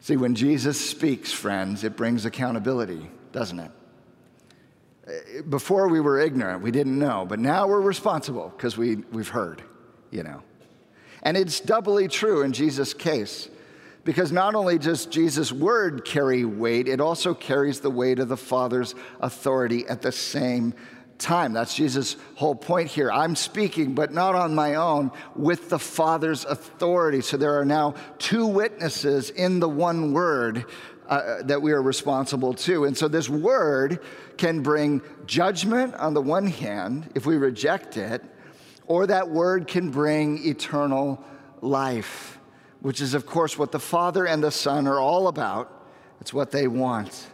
See, 0.00 0.16
when 0.16 0.34
Jesus 0.34 0.78
speaks, 0.78 1.32
friends, 1.32 1.82
it 1.82 1.96
brings 1.96 2.24
accountability, 2.24 3.10
doesn't 3.32 3.60
it? 3.60 3.70
Before 5.48 5.88
we 5.88 6.00
were 6.00 6.20
ignorant, 6.20 6.62
we 6.62 6.72
didn't 6.72 6.98
know, 6.98 7.24
but 7.28 7.38
now 7.38 7.68
we're 7.68 7.80
responsible 7.80 8.52
because 8.56 8.76
we, 8.76 8.96
we've 9.12 9.28
heard, 9.28 9.62
you 10.10 10.24
know. 10.24 10.42
And 11.22 11.36
it's 11.36 11.60
doubly 11.60 12.08
true 12.08 12.42
in 12.42 12.52
Jesus' 12.52 12.92
case 12.92 13.48
because 14.06 14.30
not 14.30 14.54
only 14.54 14.78
does 14.78 15.04
Jesus' 15.04 15.50
word 15.50 16.04
carry 16.04 16.44
weight, 16.44 16.86
it 16.86 17.00
also 17.00 17.34
carries 17.34 17.80
the 17.80 17.90
weight 17.90 18.20
of 18.20 18.28
the 18.28 18.36
Father's 18.36 18.94
authority 19.20 19.84
at 19.88 20.00
the 20.00 20.12
same 20.12 20.72
time. 21.18 21.52
That's 21.52 21.74
Jesus' 21.74 22.16
whole 22.36 22.54
point 22.54 22.88
here. 22.88 23.10
I'm 23.10 23.34
speaking, 23.34 23.96
but 23.96 24.12
not 24.12 24.36
on 24.36 24.54
my 24.54 24.76
own, 24.76 25.10
with 25.34 25.70
the 25.70 25.78
Father's 25.80 26.44
authority. 26.44 27.20
So 27.20 27.36
there 27.36 27.58
are 27.58 27.64
now 27.64 27.94
two 28.18 28.46
witnesses 28.46 29.30
in 29.30 29.58
the 29.58 29.68
one 29.68 30.12
word 30.12 30.66
uh, 31.08 31.42
that 31.42 31.60
we 31.60 31.72
are 31.72 31.82
responsible 31.82 32.54
to. 32.54 32.84
And 32.84 32.96
so 32.96 33.08
this 33.08 33.28
word 33.28 34.00
can 34.36 34.62
bring 34.62 35.02
judgment 35.26 35.94
on 35.96 36.14
the 36.14 36.22
one 36.22 36.46
hand, 36.46 37.10
if 37.16 37.26
we 37.26 37.38
reject 37.38 37.96
it, 37.96 38.22
or 38.86 39.08
that 39.08 39.28
word 39.28 39.66
can 39.66 39.90
bring 39.90 40.46
eternal 40.46 41.24
life, 41.60 42.35
which 42.86 43.00
is, 43.00 43.14
of 43.14 43.26
course, 43.26 43.58
what 43.58 43.72
the 43.72 43.80
Father 43.80 44.24
and 44.24 44.44
the 44.44 44.50
Son 44.52 44.86
are 44.86 45.00
all 45.00 45.26
about. 45.26 45.88
It's 46.20 46.32
what 46.32 46.52
they 46.52 46.68
want. 46.68 47.26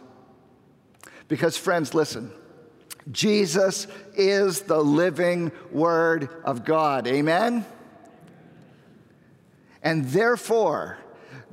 Because, 1.27 1.55
friends, 1.55 1.93
listen. 1.93 2.31
Jesus 3.11 3.85
is 4.15 4.61
the 4.61 4.83
living 4.83 5.51
Word 5.71 6.27
of 6.43 6.65
God. 6.65 7.05
Amen? 7.05 7.67
And 9.83 10.05
therefore, 10.05 10.97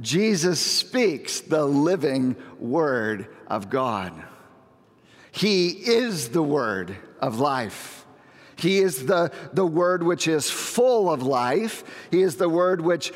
Jesus 0.01 0.59
speaks 0.59 1.43
the 1.43 1.67
living 1.67 2.37
Word 2.59 3.29
of 3.49 3.69
God. 3.69 4.15
He 5.31 5.69
is 5.69 6.31
the 6.31 6.43
Word 6.43 6.97
of 7.21 7.39
life. 7.39 8.07
He 8.57 8.79
is 8.79 9.05
the, 9.05 9.31
the 9.53 9.67
Word 9.67 10.03
which 10.03 10.27
is 10.27 10.51
full 10.51 11.11
of 11.11 11.23
life. 11.23 11.85
He 12.11 12.23
is 12.23 12.37
the 12.37 12.49
Word 12.49 12.81
which 12.81 13.13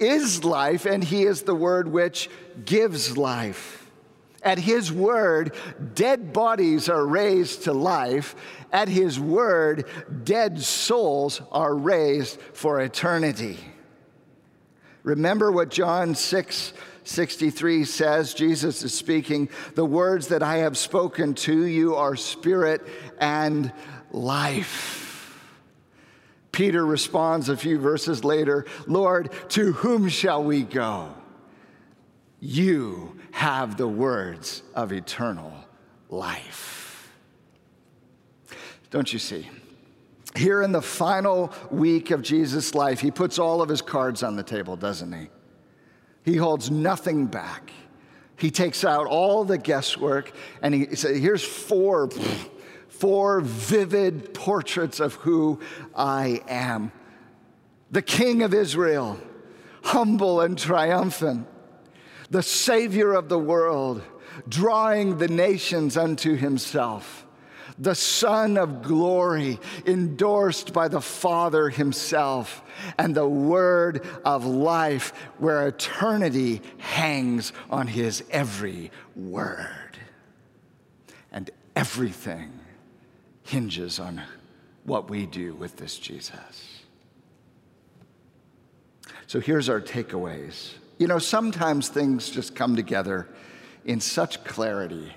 is 0.00 0.44
life, 0.44 0.86
and 0.86 1.04
He 1.04 1.24
is 1.24 1.42
the 1.42 1.54
Word 1.54 1.88
which 1.88 2.28
gives 2.64 3.16
life. 3.16 3.80
At 4.42 4.58
his 4.58 4.90
word, 4.90 5.54
dead 5.94 6.32
bodies 6.32 6.88
are 6.88 7.06
raised 7.06 7.64
to 7.64 7.72
life. 7.72 8.34
At 8.72 8.88
his 8.88 9.20
word, 9.20 9.84
dead 10.24 10.62
souls 10.62 11.42
are 11.52 11.74
raised 11.74 12.40
for 12.54 12.80
eternity. 12.80 13.58
Remember 15.02 15.50
what 15.50 15.70
John 15.70 16.14
6 16.14 16.72
63 17.02 17.84
says 17.84 18.34
Jesus 18.34 18.82
is 18.82 18.94
speaking, 18.94 19.48
The 19.74 19.84
words 19.84 20.28
that 20.28 20.42
I 20.42 20.58
have 20.58 20.78
spoken 20.78 21.34
to 21.34 21.64
you 21.64 21.96
are 21.96 22.14
spirit 22.14 22.86
and 23.18 23.72
life. 24.12 24.99
Peter 26.52 26.84
responds 26.84 27.48
a 27.48 27.56
few 27.56 27.78
verses 27.78 28.24
later 28.24 28.66
Lord, 28.86 29.30
to 29.50 29.72
whom 29.72 30.08
shall 30.08 30.42
we 30.42 30.62
go? 30.62 31.14
You 32.40 33.16
have 33.32 33.76
the 33.76 33.88
words 33.88 34.62
of 34.74 34.92
eternal 34.92 35.52
life. 36.08 37.12
Don't 38.90 39.12
you 39.12 39.18
see? 39.18 39.48
Here 40.36 40.62
in 40.62 40.72
the 40.72 40.82
final 40.82 41.52
week 41.70 42.10
of 42.10 42.22
Jesus' 42.22 42.74
life, 42.74 43.00
he 43.00 43.10
puts 43.10 43.38
all 43.38 43.62
of 43.62 43.68
his 43.68 43.82
cards 43.82 44.22
on 44.22 44.36
the 44.36 44.42
table, 44.42 44.76
doesn't 44.76 45.12
he? 45.12 45.28
He 46.24 46.36
holds 46.36 46.70
nothing 46.70 47.26
back. 47.26 47.72
He 48.36 48.50
takes 48.50 48.84
out 48.84 49.06
all 49.06 49.44
the 49.44 49.58
guesswork 49.58 50.32
and 50.62 50.74
he 50.74 50.94
says, 50.96 51.18
Here's 51.18 51.44
four, 51.44 52.08
four 53.00 53.40
vivid 53.40 54.32
portraits 54.34 55.00
of 55.00 55.14
who 55.14 55.58
I 55.94 56.42
am. 56.48 56.92
The 57.90 58.02
King 58.02 58.42
of 58.42 58.54
Israel, 58.54 59.18
humble 59.82 60.40
and 60.40 60.56
triumphant 60.56 61.48
the 62.30 62.42
Savior 62.42 63.12
of 63.12 63.28
the 63.28 63.38
world, 63.38 64.02
drawing 64.48 65.18
the 65.18 65.28
nations 65.28 65.96
unto 65.96 66.36
himself, 66.36 67.26
the 67.76 67.94
Son 67.94 68.56
of 68.56 68.82
glory, 68.82 69.58
endorsed 69.84 70.72
by 70.72 70.86
the 70.86 71.00
Father 71.00 71.68
himself, 71.68 72.62
and 72.98 73.14
the 73.14 73.28
Word 73.28 74.06
of 74.24 74.46
life, 74.46 75.12
where 75.38 75.66
eternity 75.66 76.62
hangs 76.78 77.52
on 77.68 77.88
his 77.88 78.22
every 78.30 78.92
word. 79.16 79.98
And 81.32 81.50
everything 81.74 82.59
hinges 83.50 83.98
on 83.98 84.22
what 84.84 85.10
we 85.10 85.26
do 85.26 85.54
with 85.54 85.76
this 85.76 85.98
Jesus. 85.98 86.82
So 89.26 89.40
here's 89.40 89.68
our 89.68 89.80
takeaways. 89.80 90.74
You 90.98 91.08
know, 91.08 91.18
sometimes 91.18 91.88
things 91.88 92.30
just 92.30 92.54
come 92.54 92.76
together 92.76 93.28
in 93.84 94.00
such 94.00 94.44
clarity, 94.44 95.12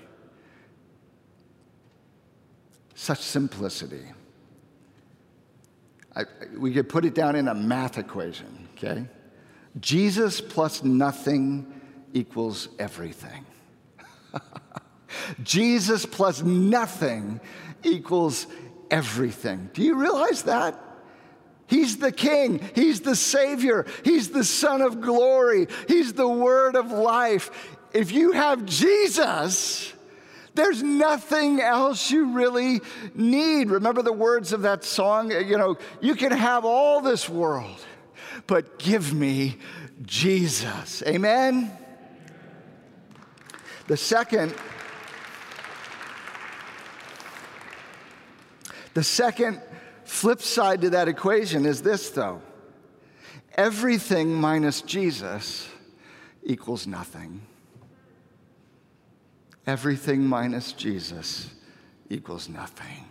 such 2.94 3.20
simplicity. 3.20 4.04
I, 6.16 6.24
we 6.58 6.72
could 6.72 6.88
put 6.88 7.04
it 7.04 7.14
down 7.14 7.36
in 7.36 7.46
a 7.48 7.54
math 7.54 7.98
equation, 7.98 8.68
okay? 8.76 9.06
Jesus 9.80 10.40
plus 10.40 10.82
nothing 10.82 11.72
equals 12.12 12.68
everything. 12.80 13.44
Jesus 15.42 16.04
plus 16.06 16.42
nothing 16.42 17.40
equals 17.84 18.46
everything. 18.90 19.70
Do 19.72 19.82
you 19.82 19.94
realize 19.94 20.42
that? 20.44 20.80
He's 21.66 21.96
the 21.96 22.12
King. 22.12 22.60
He's 22.74 23.00
the 23.00 23.16
Savior. 23.16 23.86
He's 24.04 24.30
the 24.30 24.44
Son 24.44 24.82
of 24.82 25.00
glory. 25.00 25.66
He's 25.88 26.12
the 26.12 26.28
Word 26.28 26.76
of 26.76 26.90
life. 26.90 27.50
If 27.92 28.12
you 28.12 28.32
have 28.32 28.66
Jesus, 28.66 29.92
there's 30.54 30.82
nothing 30.82 31.60
else 31.60 32.10
you 32.10 32.32
really 32.32 32.80
need. 33.14 33.70
Remember 33.70 34.02
the 34.02 34.12
words 34.12 34.52
of 34.52 34.62
that 34.62 34.84
song? 34.84 35.30
You 35.30 35.58
know, 35.58 35.78
you 36.00 36.14
can 36.14 36.32
have 36.32 36.64
all 36.64 37.00
this 37.00 37.28
world, 37.28 37.84
but 38.46 38.78
give 38.78 39.12
me 39.12 39.56
Jesus. 40.02 41.02
Amen? 41.06 41.72
The 43.86 43.96
second, 43.96 44.54
the 48.94 49.04
second 49.04 49.60
Flip 50.04 50.42
side 50.42 50.82
to 50.82 50.90
that 50.90 51.08
equation 51.08 51.64
is 51.64 51.82
this, 51.82 52.10
though 52.10 52.42
everything 53.54 54.34
minus 54.34 54.82
Jesus 54.82 55.68
equals 56.42 56.86
nothing. 56.86 57.40
Everything 59.66 60.26
minus 60.26 60.72
Jesus 60.72 61.50
equals 62.10 62.50
nothing. 62.50 63.08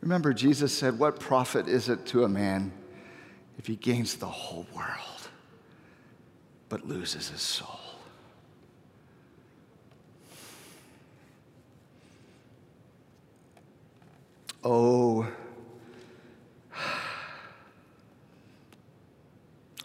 Remember, 0.00 0.32
Jesus 0.32 0.76
said, 0.76 0.98
What 0.98 1.18
profit 1.18 1.66
is 1.66 1.88
it 1.88 2.06
to 2.06 2.24
a 2.24 2.28
man 2.28 2.72
if 3.58 3.66
he 3.66 3.74
gains 3.74 4.14
the 4.14 4.26
whole 4.26 4.66
world 4.74 5.28
but 6.68 6.86
loses 6.86 7.28
his 7.28 7.42
soul? 7.42 7.89
Oh, 14.62 15.26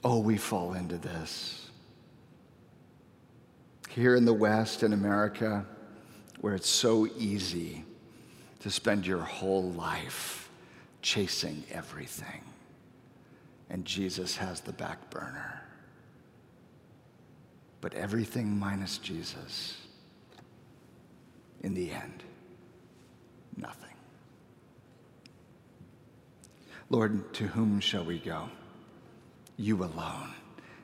oh, 0.04 0.20
we 0.20 0.38
fall 0.38 0.74
into 0.74 0.98
this. 0.98 1.70
Here 3.90 4.16
in 4.16 4.26
the 4.26 4.34
West, 4.34 4.84
in 4.84 4.92
America, 4.92 5.66
where 6.42 6.54
it's 6.54 6.70
so 6.70 7.08
easy 7.18 7.86
to 8.60 8.70
spend 8.70 9.08
your 9.08 9.22
whole 9.22 9.72
life 9.72 10.50
chasing 11.02 11.64
everything, 11.72 12.44
and 13.70 13.86
Jesus 13.86 14.36
has 14.36 14.60
the 14.60 14.74
back 14.74 15.10
burner. 15.10 15.62
But 17.80 17.94
everything 17.94 18.60
minus 18.60 18.98
Jesus, 18.98 19.78
in 21.62 21.74
the 21.74 21.92
end, 21.92 22.24
nothing. 23.56 23.85
Lord, 26.90 27.34
to 27.36 27.48
whom 27.48 27.80
shall 27.80 28.06
we 28.06 28.20
go? 28.20 28.50
You 29.58 29.84
alone 29.84 30.34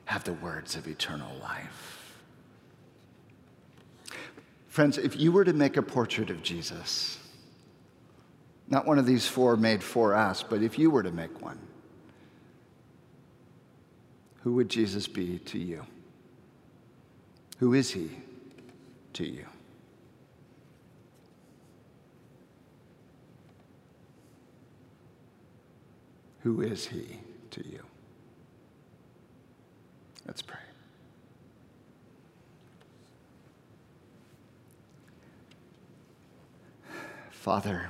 have 0.06 0.24
the 0.24 0.32
words 0.32 0.76
of 0.76 0.88
eternal 0.88 1.34
life. 1.40 2.14
Friends, 4.68 4.98
if 4.98 5.20
you 5.20 5.32
were 5.32 5.44
to 5.44 5.52
make 5.52 5.76
a 5.76 5.82
portrait 5.82 6.30
of 6.30 6.42
Jesus, 6.42 7.18
not 8.68 8.86
one 8.86 8.98
of 8.98 9.06
these 9.06 9.26
four 9.26 9.56
made 9.56 9.82
for 9.82 10.14
us, 10.14 10.42
but 10.42 10.62
if 10.62 10.78
you 10.78 10.90
were 10.90 11.02
to 11.02 11.12
make 11.12 11.42
one, 11.42 11.58
who 14.42 14.54
would 14.54 14.68
Jesus 14.68 15.06
be 15.06 15.38
to 15.40 15.58
you? 15.58 15.86
Who 17.58 17.74
is 17.74 17.90
he 17.90 18.10
to 19.12 19.24
you? 19.24 19.46
Who 26.42 26.60
is 26.60 26.86
he 26.86 27.20
to 27.50 27.66
you? 27.66 27.84
Let's 30.26 30.42
pray. 30.42 30.58
Father, 37.30 37.88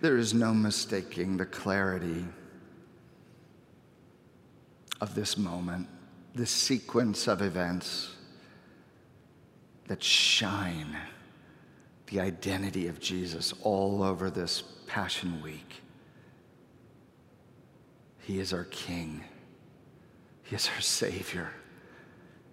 there 0.00 0.16
is 0.16 0.34
no 0.34 0.52
mistaking 0.52 1.36
the 1.36 1.46
clarity 1.46 2.24
of 5.00 5.14
this 5.14 5.36
moment, 5.36 5.88
this 6.34 6.50
sequence 6.50 7.28
of 7.28 7.42
events 7.42 8.14
that 9.86 10.02
shine 10.02 10.96
the 12.06 12.20
identity 12.20 12.86
of 12.88 13.00
Jesus 13.00 13.52
all 13.62 14.02
over 14.02 14.30
this 14.30 14.62
Passion 14.86 15.42
Week. 15.42 15.82
He 18.20 18.38
is 18.40 18.52
our 18.52 18.64
King, 18.64 19.24
He 20.44 20.56
is 20.56 20.68
our 20.74 20.80
Savior, 20.80 21.50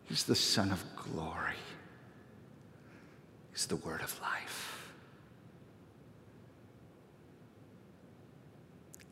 He's 0.06 0.24
the 0.24 0.36
Son 0.36 0.72
of 0.72 0.84
glory, 0.96 1.56
He's 3.52 3.66
the 3.68 3.76
Word 3.78 4.02
of 4.02 4.20
life. 4.22 4.70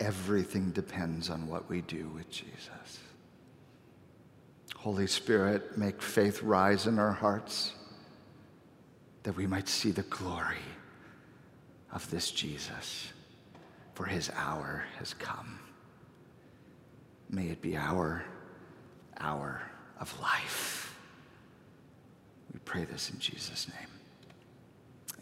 Everything 0.00 0.70
depends 0.72 1.30
on 1.30 1.46
what 1.46 1.68
we 1.68 1.80
do 1.82 2.08
with 2.08 2.28
Jesus. 2.28 2.98
Holy 4.76 5.06
Spirit, 5.06 5.78
make 5.78 6.02
faith 6.02 6.42
rise 6.42 6.88
in 6.88 6.98
our 6.98 7.12
hearts 7.12 7.72
that 9.22 9.36
we 9.36 9.46
might 9.46 9.68
see 9.68 9.90
the 9.90 10.02
glory 10.02 10.56
of 11.92 12.10
this 12.10 12.30
Jesus, 12.30 13.12
for 13.94 14.06
his 14.06 14.30
hour 14.34 14.84
has 14.98 15.14
come. 15.14 15.58
May 17.28 17.48
it 17.48 17.62
be 17.62 17.76
our 17.76 18.24
hour 19.18 19.62
of 20.00 20.18
life. 20.20 20.94
We 22.52 22.60
pray 22.64 22.84
this 22.84 23.10
in 23.10 23.18
Jesus' 23.18 23.68
name. 23.68 23.88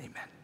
Amen. 0.01 0.40